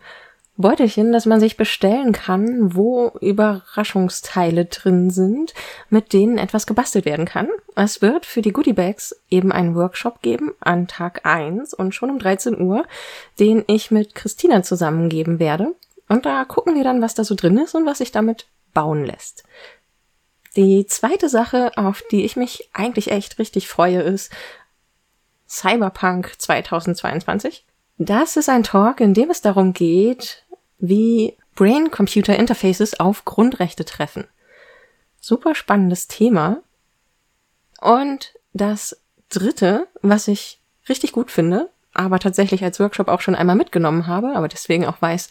Beutelchen, 0.56 1.12
das 1.12 1.24
man 1.24 1.40
sich 1.40 1.56
bestellen 1.56 2.12
kann, 2.12 2.74
wo 2.74 3.08
Überraschungsteile 3.20 4.66
drin 4.66 5.10
sind, 5.10 5.54
mit 5.88 6.12
denen 6.12 6.36
etwas 6.36 6.66
gebastelt 6.66 7.06
werden 7.06 7.24
kann. 7.24 7.48
Es 7.74 8.02
wird 8.02 8.26
für 8.26 8.42
die 8.42 8.52
Goodiebags 8.52 9.16
eben 9.30 9.50
einen 9.50 9.74
Workshop 9.74 10.20
geben 10.20 10.52
an 10.60 10.88
Tag 10.88 11.24
1 11.24 11.72
und 11.72 11.94
schon 11.94 12.10
um 12.10 12.18
13 12.18 12.60
Uhr, 12.60 12.84
den 13.40 13.64
ich 13.66 13.90
mit 13.90 14.14
Christina 14.14 14.62
zusammengeben 14.62 15.38
werde. 15.38 15.74
Und 16.08 16.26
da 16.26 16.44
gucken 16.44 16.74
wir 16.74 16.84
dann, 16.84 17.00
was 17.00 17.14
da 17.14 17.24
so 17.24 17.34
drin 17.34 17.56
ist 17.56 17.74
und 17.74 17.86
was 17.86 17.98
sich 17.98 18.12
damit 18.12 18.46
bauen 18.74 19.06
lässt. 19.06 19.44
Die 20.54 20.84
zweite 20.86 21.30
Sache, 21.30 21.72
auf 21.76 22.02
die 22.10 22.24
ich 22.26 22.36
mich 22.36 22.68
eigentlich 22.74 23.10
echt 23.10 23.38
richtig 23.38 23.68
freue, 23.68 24.02
ist 24.02 24.30
Cyberpunk 25.48 26.34
2022. 26.38 27.64
Das 28.04 28.36
ist 28.36 28.48
ein 28.48 28.64
Talk, 28.64 29.00
in 29.00 29.14
dem 29.14 29.30
es 29.30 29.42
darum 29.42 29.72
geht, 29.72 30.42
wie 30.78 31.36
Brain-Computer 31.54 32.36
Interfaces 32.36 32.98
auf 32.98 33.24
Grundrechte 33.24 33.84
treffen. 33.84 34.26
Super 35.20 35.54
spannendes 35.54 36.08
Thema. 36.08 36.62
Und 37.80 38.34
das 38.54 39.00
dritte, 39.28 39.86
was 40.02 40.26
ich 40.26 40.58
richtig 40.88 41.12
gut 41.12 41.30
finde, 41.30 41.70
aber 41.94 42.18
tatsächlich 42.18 42.64
als 42.64 42.80
Workshop 42.80 43.06
auch 43.06 43.20
schon 43.20 43.36
einmal 43.36 43.54
mitgenommen 43.54 44.08
habe, 44.08 44.34
aber 44.34 44.48
deswegen 44.48 44.84
auch 44.84 45.00
weiß, 45.00 45.28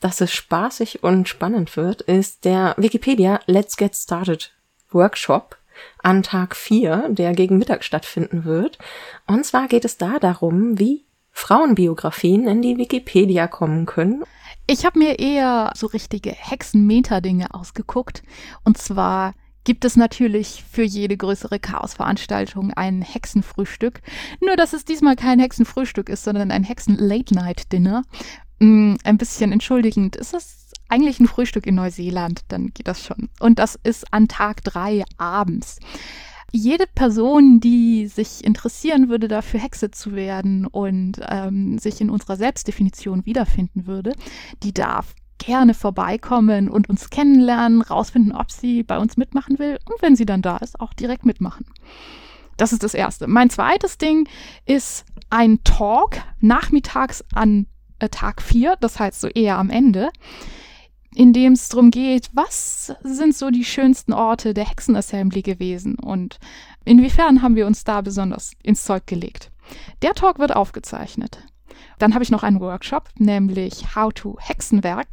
dass 0.00 0.20
es 0.20 0.32
spaßig 0.32 1.04
und 1.04 1.28
spannend 1.28 1.76
wird, 1.76 2.00
ist 2.02 2.44
der 2.44 2.74
Wikipedia 2.76 3.38
Let's 3.46 3.76
Get 3.76 3.94
Started 3.94 4.52
Workshop 4.90 5.58
an 6.02 6.24
Tag 6.24 6.56
4, 6.56 7.10
der 7.10 7.34
gegen 7.34 7.56
Mittag 7.56 7.84
stattfinden 7.84 8.44
wird. 8.44 8.78
Und 9.28 9.46
zwar 9.46 9.68
geht 9.68 9.84
es 9.84 9.96
da 9.96 10.18
darum, 10.18 10.76
wie 10.80 11.04
Frauenbiografien 11.34 12.46
in 12.46 12.62
die 12.62 12.78
Wikipedia 12.78 13.48
kommen 13.48 13.84
können. 13.84 14.24
Ich 14.66 14.86
habe 14.86 14.98
mir 14.98 15.18
eher 15.18 15.72
so 15.76 15.88
richtige 15.88 16.30
Hexenmeter-Dinge 16.30 17.52
ausgeguckt. 17.52 18.22
Und 18.62 18.78
zwar 18.78 19.34
gibt 19.64 19.84
es 19.84 19.96
natürlich 19.96 20.64
für 20.70 20.84
jede 20.84 21.16
größere 21.16 21.58
Chaosveranstaltung 21.58 22.72
ein 22.72 23.02
Hexenfrühstück. 23.02 24.00
Nur, 24.40 24.56
dass 24.56 24.72
es 24.72 24.84
diesmal 24.84 25.16
kein 25.16 25.40
Hexenfrühstück 25.40 26.08
ist, 26.08 26.24
sondern 26.24 26.50
ein 26.50 26.64
Hexen-Late-Night-Dinner. 26.64 28.04
Mm, 28.60 28.94
ein 29.02 29.18
bisschen 29.18 29.52
entschuldigend. 29.52 30.16
Ist 30.16 30.32
das 30.32 30.72
eigentlich 30.88 31.18
ein 31.18 31.28
Frühstück 31.28 31.66
in 31.66 31.74
Neuseeland? 31.74 32.42
Dann 32.48 32.68
geht 32.68 32.88
das 32.88 33.04
schon. 33.04 33.28
Und 33.40 33.58
das 33.58 33.78
ist 33.82 34.12
an 34.12 34.28
Tag 34.28 34.62
drei 34.62 35.04
abends 35.18 35.80
jede 36.54 36.86
Person, 36.86 37.58
die 37.58 38.06
sich 38.06 38.44
interessieren 38.44 39.08
würde, 39.08 39.26
dafür 39.26 39.58
Hexe 39.58 39.90
zu 39.90 40.14
werden 40.14 40.66
und 40.66 41.20
ähm, 41.28 41.78
sich 41.78 42.00
in 42.00 42.10
unserer 42.10 42.36
Selbstdefinition 42.36 43.26
wiederfinden 43.26 43.88
würde, 43.88 44.12
die 44.62 44.72
darf 44.72 45.14
gerne 45.38 45.74
vorbeikommen 45.74 46.70
und 46.70 46.88
uns 46.88 47.10
kennenlernen, 47.10 47.82
rausfinden, 47.82 48.32
ob 48.32 48.52
sie 48.52 48.84
bei 48.84 48.98
uns 48.98 49.16
mitmachen 49.16 49.58
will 49.58 49.78
und 49.84 50.00
wenn 50.00 50.14
sie 50.14 50.26
dann 50.26 50.42
da 50.42 50.58
ist, 50.58 50.78
auch 50.78 50.94
direkt 50.94 51.26
mitmachen. 51.26 51.66
Das 52.56 52.72
ist 52.72 52.84
das 52.84 52.94
Erste. 52.94 53.26
Mein 53.26 53.50
zweites 53.50 53.98
Ding 53.98 54.28
ist 54.64 55.04
ein 55.30 55.64
Talk 55.64 56.18
nachmittags 56.40 57.24
an 57.34 57.66
äh, 57.98 58.08
Tag 58.08 58.40
4, 58.40 58.76
das 58.80 59.00
heißt 59.00 59.20
so 59.20 59.26
eher 59.26 59.58
am 59.58 59.70
Ende, 59.70 60.10
in 61.14 61.32
dem 61.32 61.52
es 61.52 61.68
darum 61.68 61.90
geht, 61.90 62.30
was 62.32 62.92
sind 63.02 63.34
so 63.34 63.50
die 63.50 63.64
schönsten 63.64 64.12
Orte 64.12 64.54
der 64.54 64.68
Hexenassembly 64.68 65.42
gewesen 65.42 65.96
und 65.96 66.38
inwiefern 66.84 67.42
haben 67.42 67.56
wir 67.56 67.66
uns 67.66 67.84
da 67.84 68.00
besonders 68.00 68.52
ins 68.62 68.84
Zeug 68.84 69.06
gelegt. 69.06 69.50
Der 70.02 70.14
Talk 70.14 70.38
wird 70.38 70.54
aufgezeichnet. 70.54 71.38
Dann 71.98 72.14
habe 72.14 72.24
ich 72.24 72.30
noch 72.30 72.42
einen 72.42 72.60
Workshop, 72.60 73.08
nämlich 73.18 73.94
How 73.94 74.12
to 74.12 74.36
Hexenwerk. 74.40 75.08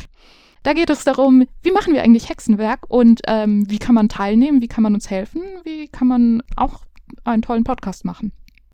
Da 0.63 0.73
geht 0.73 0.89
es 0.89 1.03
darum, 1.03 1.45
wie 1.63 1.71
machen 1.71 1.93
wir 1.93 2.03
eigentlich 2.03 2.29
Hexenwerk 2.29 2.85
und 2.87 3.21
ähm, 3.27 3.69
wie 3.69 3.79
kann 3.79 3.95
man 3.95 4.09
teilnehmen, 4.09 4.61
wie 4.61 4.67
kann 4.67 4.83
man 4.83 4.93
uns 4.93 5.09
helfen, 5.09 5.41
wie 5.63 5.87
kann 5.87 6.07
man 6.07 6.43
auch 6.55 6.81
einen 7.23 7.41
tollen 7.41 7.63
Podcast 7.63 8.05
machen. 8.05 8.31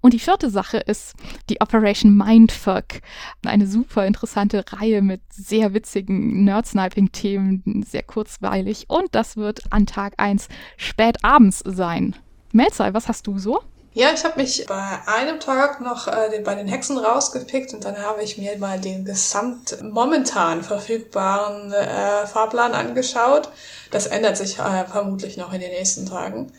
Und 0.08 0.14
die 0.14 0.20
vierte 0.20 0.50
Sache 0.50 0.78
ist 0.78 1.16
die 1.50 1.60
Operation 1.60 2.16
Mindfuck. 2.16 3.02
Eine 3.46 3.68
super 3.68 4.06
interessante 4.06 4.64
Reihe 4.66 5.02
mit 5.02 5.20
sehr 5.30 5.74
witzigen 5.74 6.46
Nerd-Sniping-Themen, 6.46 7.84
sehr 7.86 8.04
kurzweilig. 8.04 8.86
Und 8.88 9.14
das 9.14 9.36
wird 9.36 9.64
an 9.70 9.86
Tag 9.86 10.14
1 10.16 10.48
spät 10.78 11.18
abends 11.26 11.62
sein. 11.66 12.16
Melzai, 12.54 12.94
was 12.94 13.10
hast 13.10 13.28
du 13.28 13.38
so? 13.38 13.60
Ja, 13.96 14.12
ich 14.14 14.24
habe 14.24 14.40
mich 14.40 14.66
bei 14.66 15.00
einem 15.08 15.42
Tag 15.42 15.82
noch 15.82 16.08
äh, 16.08 16.30
den, 16.30 16.46
bei 16.46 16.56
den 16.56 16.70
Hexen 16.70 16.98
rausgepickt 16.98 17.74
und 17.74 17.84
dann 17.84 17.98
habe 17.98 18.24
ich 18.24 18.38
mir 18.38 18.58
mal 18.60 18.80
den 18.80 19.04
gesamt 19.04 19.78
momentan 19.82 20.64
verfügbaren 20.64 21.74
äh, 21.74 22.26
Fahrplan 22.28 22.72
angeschaut. 22.72 23.50
Das 23.92 24.08
ändert 24.08 24.38
sich 24.38 24.58
äh, 24.58 24.86
vermutlich 24.86 25.36
noch 25.36 25.52
in 25.52 25.60
den 25.60 25.72
nächsten 25.72 26.06
Tagen. 26.06 26.54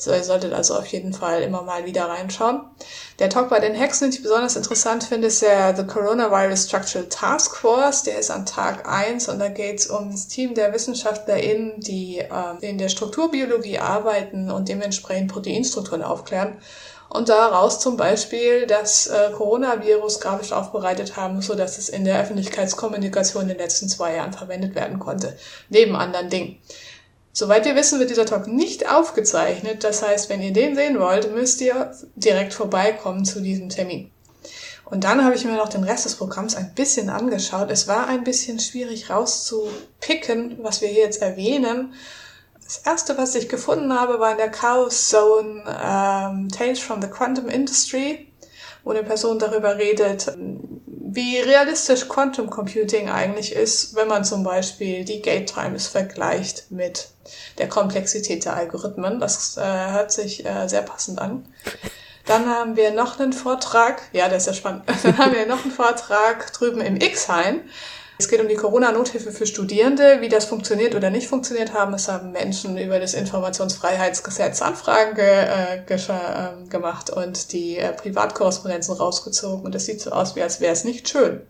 So, 0.00 0.12
ihr 0.12 0.24
solltet 0.24 0.54
also 0.54 0.76
auf 0.76 0.86
jeden 0.86 1.12
Fall 1.12 1.42
immer 1.42 1.60
mal 1.60 1.84
wieder 1.84 2.06
reinschauen. 2.06 2.62
Der 3.18 3.28
Talk 3.28 3.50
bei 3.50 3.60
den 3.60 3.74
Hexen, 3.74 4.06
den 4.06 4.16
ich 4.16 4.22
besonders 4.22 4.56
interessant 4.56 5.04
finde, 5.04 5.26
ist 5.26 5.42
der 5.42 5.76
The 5.76 5.84
Coronavirus 5.84 6.64
Structural 6.64 7.06
Task 7.10 7.54
Force. 7.54 8.04
Der 8.04 8.18
ist 8.18 8.30
an 8.30 8.46
Tag 8.46 8.88
eins 8.88 9.28
und 9.28 9.38
da 9.38 9.48
geht 9.48 9.80
es 9.80 9.88
um 9.88 10.10
das 10.10 10.26
Team 10.26 10.54
der 10.54 10.72
WissenschaftlerInnen, 10.72 11.80
die 11.80 12.18
äh, 12.18 12.30
in 12.62 12.78
der 12.78 12.88
Strukturbiologie 12.88 13.78
arbeiten 13.78 14.50
und 14.50 14.70
dementsprechend 14.70 15.30
Proteinstrukturen 15.30 16.02
aufklären. 16.02 16.56
Und 17.10 17.28
daraus 17.28 17.80
zum 17.80 17.98
Beispiel 17.98 18.66
das 18.66 19.08
äh, 19.08 19.32
Coronavirus 19.32 20.20
grafisch 20.20 20.52
aufbereitet 20.52 21.16
haben, 21.16 21.42
so 21.42 21.54
dass 21.54 21.76
es 21.76 21.90
in 21.90 22.06
der 22.06 22.20
Öffentlichkeitskommunikation 22.22 23.42
in 23.42 23.48
den 23.48 23.58
letzten 23.58 23.88
zwei 23.88 24.14
Jahren 24.14 24.32
verwendet 24.32 24.74
werden 24.76 24.98
konnte. 24.98 25.36
Neben 25.68 25.94
anderen 25.94 26.30
Dingen. 26.30 26.58
Soweit 27.32 27.64
wir 27.64 27.76
wissen, 27.76 28.00
wird 28.00 28.10
dieser 28.10 28.26
Talk 28.26 28.48
nicht 28.48 28.90
aufgezeichnet. 28.90 29.84
Das 29.84 30.02
heißt, 30.02 30.28
wenn 30.28 30.42
ihr 30.42 30.52
den 30.52 30.74
sehen 30.74 30.98
wollt, 30.98 31.32
müsst 31.34 31.60
ihr 31.60 31.92
direkt 32.16 32.54
vorbeikommen 32.54 33.24
zu 33.24 33.40
diesem 33.40 33.68
Termin. 33.68 34.10
Und 34.84 35.04
dann 35.04 35.24
habe 35.24 35.36
ich 35.36 35.44
mir 35.44 35.52
noch 35.52 35.68
den 35.68 35.84
Rest 35.84 36.04
des 36.04 36.16
Programms 36.16 36.56
ein 36.56 36.74
bisschen 36.74 37.10
angeschaut. 37.10 37.70
Es 37.70 37.86
war 37.86 38.08
ein 38.08 38.24
bisschen 38.24 38.58
schwierig 38.58 39.08
rauszupicken, 39.08 40.58
was 40.62 40.80
wir 40.80 40.88
hier 40.88 41.04
jetzt 41.04 41.22
erwähnen. 41.22 41.94
Das 42.64 42.78
erste, 42.78 43.16
was 43.16 43.36
ich 43.36 43.48
gefunden 43.48 43.92
habe, 43.92 44.18
war 44.18 44.32
in 44.32 44.38
der 44.38 44.50
Chaos 44.50 45.08
Zone 45.08 45.62
ähm, 45.66 46.48
Tales 46.48 46.80
from 46.80 47.00
the 47.00 47.08
Quantum 47.08 47.48
Industry, 47.48 48.32
wo 48.82 48.90
eine 48.90 49.04
Person 49.04 49.38
darüber 49.38 49.76
redet, 49.76 50.32
wie 51.14 51.38
realistisch 51.38 52.08
Quantum 52.08 52.50
Computing 52.50 53.08
eigentlich 53.08 53.54
ist, 53.54 53.94
wenn 53.94 54.08
man 54.08 54.24
zum 54.24 54.42
Beispiel 54.42 55.04
die 55.04 55.22
Gate 55.22 55.52
Times 55.52 55.86
vergleicht 55.86 56.70
mit 56.70 57.08
der 57.58 57.68
Komplexität 57.68 58.44
der 58.44 58.54
Algorithmen. 58.54 59.20
Das 59.20 59.56
äh, 59.56 59.62
hört 59.62 60.12
sich 60.12 60.44
äh, 60.44 60.68
sehr 60.68 60.82
passend 60.82 61.20
an. 61.20 61.46
Dann 62.26 62.46
haben 62.46 62.76
wir 62.76 62.92
noch 62.92 63.18
einen 63.18 63.32
Vortrag, 63.32 64.02
ja, 64.12 64.28
der 64.28 64.38
ist 64.38 64.46
ja 64.46 64.52
spannend. 64.52 64.84
Dann 65.02 65.18
haben 65.18 65.34
wir 65.34 65.46
noch 65.46 65.64
einen 65.64 65.72
Vortrag 65.72 66.52
drüben 66.52 66.80
im 66.80 66.96
X-Hain. 66.96 67.62
Es 68.20 68.28
geht 68.28 68.42
um 68.42 68.48
die 68.48 68.54
Corona-Nothilfe 68.54 69.32
für 69.32 69.46
Studierende, 69.46 70.20
wie 70.20 70.28
das 70.28 70.44
funktioniert 70.44 70.94
oder 70.94 71.08
nicht 71.08 71.26
funktioniert 71.26 71.72
haben. 71.72 71.94
Es 71.94 72.06
haben 72.06 72.32
Menschen 72.32 72.76
über 72.76 73.00
das 73.00 73.14
Informationsfreiheitsgesetz 73.14 74.60
Anfragen 74.60 75.14
ge, 75.14 75.24
äh, 75.24 75.82
ge 75.86 75.96
äh, 75.96 76.68
gemacht 76.68 77.08
und 77.08 77.50
die 77.54 77.78
äh, 77.78 77.94
Privatkorrespondenzen 77.94 78.94
rausgezogen. 78.94 79.64
Und 79.64 79.74
es 79.74 79.86
sieht 79.86 80.02
so 80.02 80.10
aus, 80.10 80.36
wie 80.36 80.42
als 80.42 80.60
wäre 80.60 80.74
es 80.74 80.84
nicht 80.84 81.08
schön. 81.08 81.40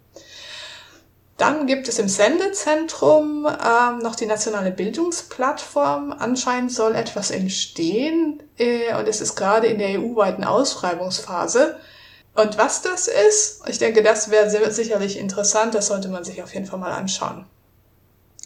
Dann 1.38 1.66
gibt 1.66 1.88
es 1.88 1.98
im 1.98 2.08
Sendezentrum 2.08 3.48
ähm, 3.48 3.98
noch 3.98 4.14
die 4.14 4.26
nationale 4.26 4.70
Bildungsplattform. 4.70 6.14
Anscheinend 6.16 6.70
soll 6.70 6.94
etwas 6.94 7.32
entstehen 7.32 8.44
äh, 8.58 8.94
und 8.94 9.08
es 9.08 9.20
ist 9.20 9.34
gerade 9.34 9.66
in 9.66 9.80
der 9.80 9.98
EU-weiten 9.98 10.44
Ausschreibungsphase. 10.44 11.80
Und 12.34 12.56
was 12.58 12.82
das 12.82 13.08
ist, 13.08 13.68
ich 13.68 13.78
denke, 13.78 14.02
das 14.02 14.30
wäre 14.30 14.70
sicherlich 14.70 15.18
interessant. 15.18 15.74
Das 15.74 15.88
sollte 15.88 16.08
man 16.08 16.24
sich 16.24 16.42
auf 16.42 16.54
jeden 16.54 16.66
Fall 16.66 16.78
mal 16.78 16.92
anschauen. 16.92 17.44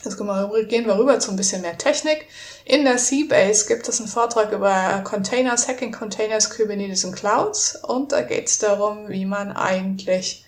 Jetzt 0.05 0.19
gehen 0.19 0.87
wir 0.87 0.99
rüber 0.99 1.19
zu 1.19 1.31
ein 1.31 1.37
bisschen 1.37 1.63
mehr 1.63 1.79
Technik. 1.79 2.27
In 2.67 2.85
der 2.85 2.99
Seabase 2.99 3.67
gibt 3.67 3.89
es 3.89 4.01
einen 4.01 4.09
Vortrag 4.09 4.53
über 4.53 5.01
Containers, 5.03 5.67
Hacking 5.67 5.93
Containers, 5.93 6.51
Kubernetes 6.51 7.05
und 7.05 7.15
Clouds. 7.15 7.77
Und 7.83 8.13
da 8.13 8.21
geht 8.21 8.49
es 8.49 8.59
darum, 8.59 9.09
wie 9.09 9.25
man 9.25 9.53
eigentlich 9.53 10.45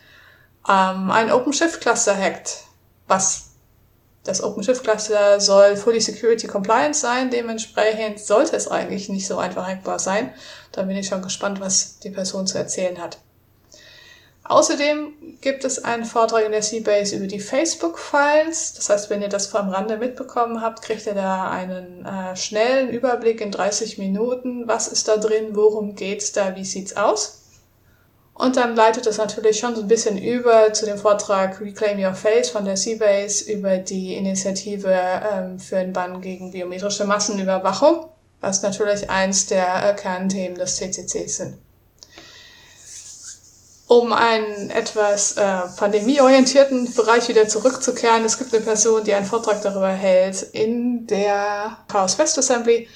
ähm, 0.68 1.10
ein 1.10 1.32
OpenShift 1.32 1.80
Cluster 1.80 2.16
hackt. 2.16 2.64
Was 3.06 3.46
das 4.24 4.42
OpenShift 4.42 4.82
Cluster 4.82 5.40
soll 5.40 5.76
fully 5.76 6.00
security 6.00 6.46
compliant 6.48 6.96
sein. 6.96 7.30
Dementsprechend 7.30 8.20
sollte 8.20 8.56
es 8.56 8.68
eigentlich 8.68 9.08
nicht 9.08 9.26
so 9.26 9.38
einfach 9.38 9.66
hackbar 9.66 9.98
sein. 9.98 10.34
Da 10.72 10.82
bin 10.82 10.96
ich 10.96 11.06
schon 11.06 11.22
gespannt, 11.22 11.60
was 11.60 11.98
die 12.00 12.10
Person 12.10 12.46
zu 12.46 12.58
erzählen 12.58 13.00
hat. 13.00 13.18
Außerdem 14.48 15.38
gibt 15.40 15.64
es 15.64 15.82
einen 15.82 16.04
Vortrag 16.04 16.44
in 16.44 16.52
der 16.52 16.62
Seabase 16.62 17.16
über 17.16 17.26
die 17.26 17.40
Facebook-Files. 17.40 18.74
Das 18.74 18.88
heißt, 18.88 19.10
wenn 19.10 19.22
ihr 19.22 19.28
das 19.28 19.48
vom 19.48 19.68
Rande 19.68 19.96
mitbekommen 19.96 20.62
habt, 20.62 20.82
kriegt 20.82 21.06
ihr 21.06 21.14
da 21.14 21.50
einen 21.50 22.06
äh, 22.06 22.36
schnellen 22.36 22.90
Überblick 22.90 23.40
in 23.40 23.50
30 23.50 23.98
Minuten. 23.98 24.68
Was 24.68 24.86
ist 24.88 25.08
da 25.08 25.16
drin? 25.16 25.56
Worum 25.56 25.96
geht's 25.96 26.32
da? 26.32 26.54
Wie 26.54 26.64
sieht's 26.64 26.96
aus? 26.96 27.42
Und 28.34 28.56
dann 28.56 28.76
leitet 28.76 29.06
es 29.06 29.16
natürlich 29.16 29.58
schon 29.58 29.74
so 29.74 29.82
ein 29.82 29.88
bisschen 29.88 30.18
über 30.18 30.72
zu 30.72 30.84
dem 30.84 30.98
Vortrag 30.98 31.60
Reclaim 31.60 31.98
Your 31.98 32.14
Face 32.14 32.50
von 32.50 32.66
der 32.66 32.76
Seabase 32.76 33.50
über 33.50 33.78
die 33.78 34.14
Initiative 34.14 34.92
ähm, 34.92 35.58
für 35.58 35.76
den 35.76 35.92
Bann 35.92 36.20
gegen 36.20 36.52
biometrische 36.52 37.06
Massenüberwachung, 37.06 38.06
was 38.40 38.62
natürlich 38.62 39.08
eins 39.08 39.46
der 39.46 39.90
äh, 39.90 39.94
Kernthemen 39.94 40.58
des 40.58 40.76
CCC 40.76 41.26
sind 41.26 41.65
um 43.88 44.12
einen 44.12 44.70
etwas 44.70 45.36
äh, 45.36 45.60
pandemieorientierten 45.76 46.92
Bereich 46.94 47.28
wieder 47.28 47.46
zurückzukehren. 47.46 48.24
Es 48.24 48.38
gibt 48.38 48.52
eine 48.52 48.64
Person, 48.64 49.04
die 49.04 49.14
einen 49.14 49.26
Vortrag 49.26 49.62
darüber 49.62 49.90
hält 49.90 50.42
in 50.42 51.06
der 51.06 51.78
Chaos 51.86 52.18
West 52.18 52.38
Assembly 52.38 52.88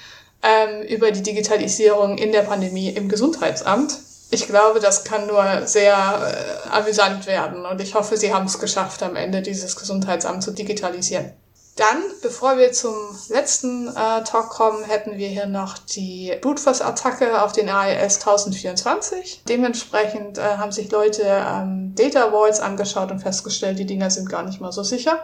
ähm, 0.43 0.83
über 0.83 1.13
die 1.13 1.23
Digitalisierung 1.23 2.19
in 2.19 2.33
der 2.33 2.43
Pandemie 2.43 2.91
im 2.91 3.09
Gesundheitsamt. 3.09 3.99
Ich 4.33 4.47
glaube, 4.47 4.81
das 4.81 5.05
kann 5.05 5.27
nur 5.27 5.67
sehr 5.67 5.95
äh, 5.95 6.69
amüsant 6.71 7.27
werden 7.27 7.67
und 7.67 7.81
ich 7.81 7.95
hoffe, 7.95 8.17
Sie 8.17 8.33
haben 8.33 8.47
es 8.47 8.59
geschafft, 8.59 9.03
am 9.03 9.17
Ende 9.17 9.43
dieses 9.43 9.77
Gesundheitsamt 9.77 10.43
zu 10.43 10.53
digitalisieren. 10.53 11.33
Dann, 11.81 12.03
bevor 12.21 12.59
wir 12.59 12.73
zum 12.73 12.95
letzten 13.31 13.89
äh, 13.89 14.23
Talk 14.25 14.51
kommen, 14.51 14.85
hätten 14.85 15.17
wir 15.17 15.29
hier 15.29 15.47
noch 15.47 15.79
die 15.79 16.31
Brute-Force-Attacke 16.43 17.41
auf 17.41 17.53
den 17.53 17.71
AES 17.71 18.17
1024. 18.17 19.45
Dementsprechend 19.49 20.37
äh, 20.37 20.43
haben 20.43 20.73
sich 20.73 20.91
Leute 20.91 21.23
ähm, 21.25 21.95
Data 21.95 22.33
Vaults 22.33 22.61
angeschaut 22.61 23.11
und 23.11 23.21
festgestellt, 23.21 23.79
die 23.79 23.87
Dinger 23.87 24.11
sind 24.11 24.29
gar 24.29 24.43
nicht 24.43 24.61
mal 24.61 24.73
so 24.73 24.83
sicher. 24.83 25.21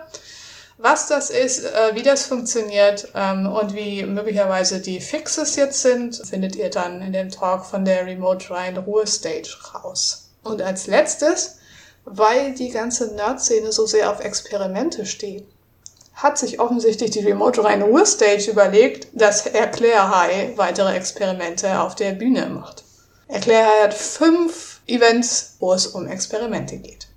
Was 0.78 1.08
das 1.08 1.28
ist, 1.28 1.62
äh, 1.62 1.94
wie 1.94 2.02
das 2.02 2.24
funktioniert 2.24 3.08
ähm, 3.14 3.44
und 3.44 3.74
wie 3.74 4.04
möglicherweise 4.04 4.80
die 4.80 5.02
Fixes 5.02 5.56
jetzt 5.56 5.82
sind, 5.82 6.26
findet 6.26 6.56
ihr 6.56 6.70
dann 6.70 7.02
in 7.02 7.12
dem 7.12 7.28
Talk 7.28 7.66
von 7.66 7.84
der 7.84 8.06
Remote 8.06 8.48
Rhine 8.48 8.78
Ruhe 8.78 9.06
Stage 9.06 9.54
raus. 9.74 10.30
Und 10.42 10.62
als 10.62 10.86
letztes, 10.86 11.58
weil 12.06 12.54
die 12.54 12.70
ganze 12.70 13.14
Nerd-Szene 13.14 13.72
so 13.72 13.84
sehr 13.84 14.10
auf 14.10 14.20
Experimente 14.20 15.04
steht, 15.04 15.46
hat 16.16 16.38
sich 16.38 16.58
offensichtlich 16.58 17.10
die 17.10 17.20
Remote 17.20 17.62
Rhein 17.62 17.82
Ruhr 17.82 18.06
Stage 18.06 18.50
überlegt, 18.50 19.08
dass 19.12 19.46
Erklärhai 19.46 20.54
weitere 20.56 20.96
Experimente 20.96 21.78
auf 21.78 21.94
der 21.94 22.12
Bühne 22.12 22.48
macht. 22.48 22.84
Erklärhai 23.28 23.82
hat 23.84 23.94
fünf 23.94 24.80
Events, 24.86 25.56
wo 25.60 25.74
es 25.74 25.86
um 25.86 26.06
Experimente 26.06 26.78
geht. 26.78 27.08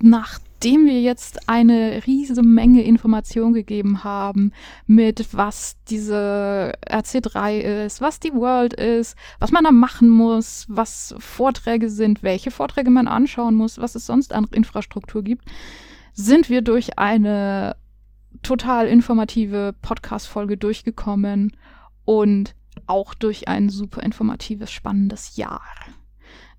Nachdem 0.00 0.86
wir 0.86 1.00
jetzt 1.00 1.48
eine 1.48 2.02
riesige 2.06 2.42
Menge 2.42 2.82
Information 2.82 3.52
gegeben 3.52 4.02
haben, 4.02 4.52
mit 4.86 5.28
was 5.32 5.76
diese 5.88 6.72
RC3 6.88 7.84
ist, 7.84 8.00
was 8.00 8.18
die 8.18 8.34
World 8.34 8.74
ist, 8.74 9.16
was 9.38 9.52
man 9.52 9.62
da 9.62 9.70
machen 9.70 10.08
muss, 10.08 10.64
was 10.68 11.14
Vorträge 11.18 11.88
sind, 11.88 12.24
welche 12.24 12.50
Vorträge 12.50 12.90
man 12.90 13.06
anschauen 13.06 13.54
muss, 13.54 13.78
was 13.78 13.94
es 13.94 14.06
sonst 14.06 14.32
an 14.32 14.48
Infrastruktur 14.50 15.22
gibt, 15.22 15.44
sind 16.14 16.48
wir 16.48 16.62
durch 16.62 16.98
eine 16.98 17.76
total 18.44 18.86
informative 18.86 19.74
Podcast-Folge 19.82 20.56
durchgekommen 20.56 21.56
und 22.04 22.54
auch 22.86 23.14
durch 23.14 23.48
ein 23.48 23.68
super 23.68 24.02
informatives, 24.02 24.70
spannendes 24.70 25.36
Jahr. 25.36 25.62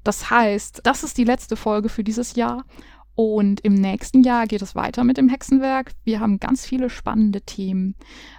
Das 0.03 0.29
heißt, 0.29 0.81
das 0.83 1.03
ist 1.03 1.17
die 1.17 1.23
letzte 1.23 1.55
Folge 1.55 1.89
für 1.89 2.03
dieses 2.03 2.35
Jahr 2.35 2.65
und 3.15 3.61
im 3.61 3.73
nächsten 3.73 4.23
Jahr 4.23 4.45
geht 4.45 4.61
es 4.61 4.75
weiter 4.75 5.03
mit 5.03 5.17
dem 5.17 5.29
Hexenwerk. 5.29 5.93
Wir 6.03 6.19
haben 6.19 6.39
ganz 6.39 6.65
viele 6.65 6.89
spannende 6.89 7.41
Themen, 7.41 7.95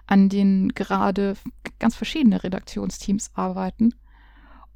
an 0.06 0.28
denen 0.28 0.74
gerade 0.74 1.34
ganz 1.78 1.96
verschiedene 1.96 2.44
Redaktionsteams 2.44 3.30
arbeiten. 3.34 3.94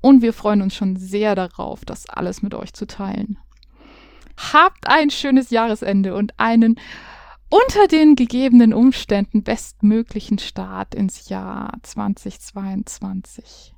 Und 0.01 0.23
wir 0.23 0.33
freuen 0.33 0.63
uns 0.63 0.75
schon 0.75 0.97
sehr 0.97 1.35
darauf, 1.35 1.85
das 1.85 2.09
alles 2.09 2.41
mit 2.41 2.55
euch 2.55 2.73
zu 2.73 2.87
teilen. 2.87 3.39
Habt 4.53 4.89
ein 4.89 5.11
schönes 5.11 5.51
Jahresende 5.51 6.15
und 6.15 6.33
einen 6.41 6.77
unter 7.51 7.89
den 7.89 8.17
gegebenen 8.17 8.73
Umständen 8.73 9.43
bestmöglichen 9.43 10.39
Start 10.39 10.95
ins 10.95 11.29
Jahr 11.29 11.73
2022. 11.83 13.75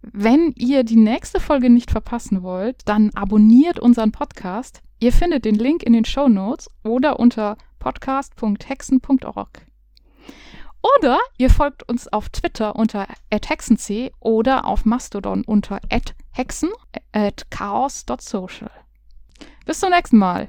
Wenn 0.00 0.52
ihr 0.56 0.84
die 0.84 0.96
nächste 0.96 1.40
Folge 1.40 1.70
nicht 1.70 1.90
verpassen 1.90 2.42
wollt, 2.42 2.80
dann 2.86 3.10
abonniert 3.14 3.78
unseren 3.78 4.12
Podcast. 4.12 4.82
Ihr 4.98 5.12
findet 5.12 5.44
den 5.44 5.54
Link 5.54 5.82
in 5.82 5.92
den 5.92 6.04
Show 6.04 6.28
Notes 6.28 6.70
oder 6.82 7.18
unter 7.20 7.56
podcast.hexen.org. 7.78 9.66
Oder 10.98 11.18
ihr 11.38 11.48
folgt 11.50 11.88
uns 11.88 12.08
auf 12.12 12.28
Twitter 12.28 12.76
unter 12.76 13.06
hexenc 13.30 14.12
oder 14.20 14.66
auf 14.66 14.84
Mastodon 14.84 15.44
unter 15.44 15.80
hexen 16.32 16.70
at 17.12 17.50
chaos.social. 17.50 18.70
Bis 19.64 19.80
zum 19.80 19.90
nächsten 19.90 20.18
Mal. 20.18 20.48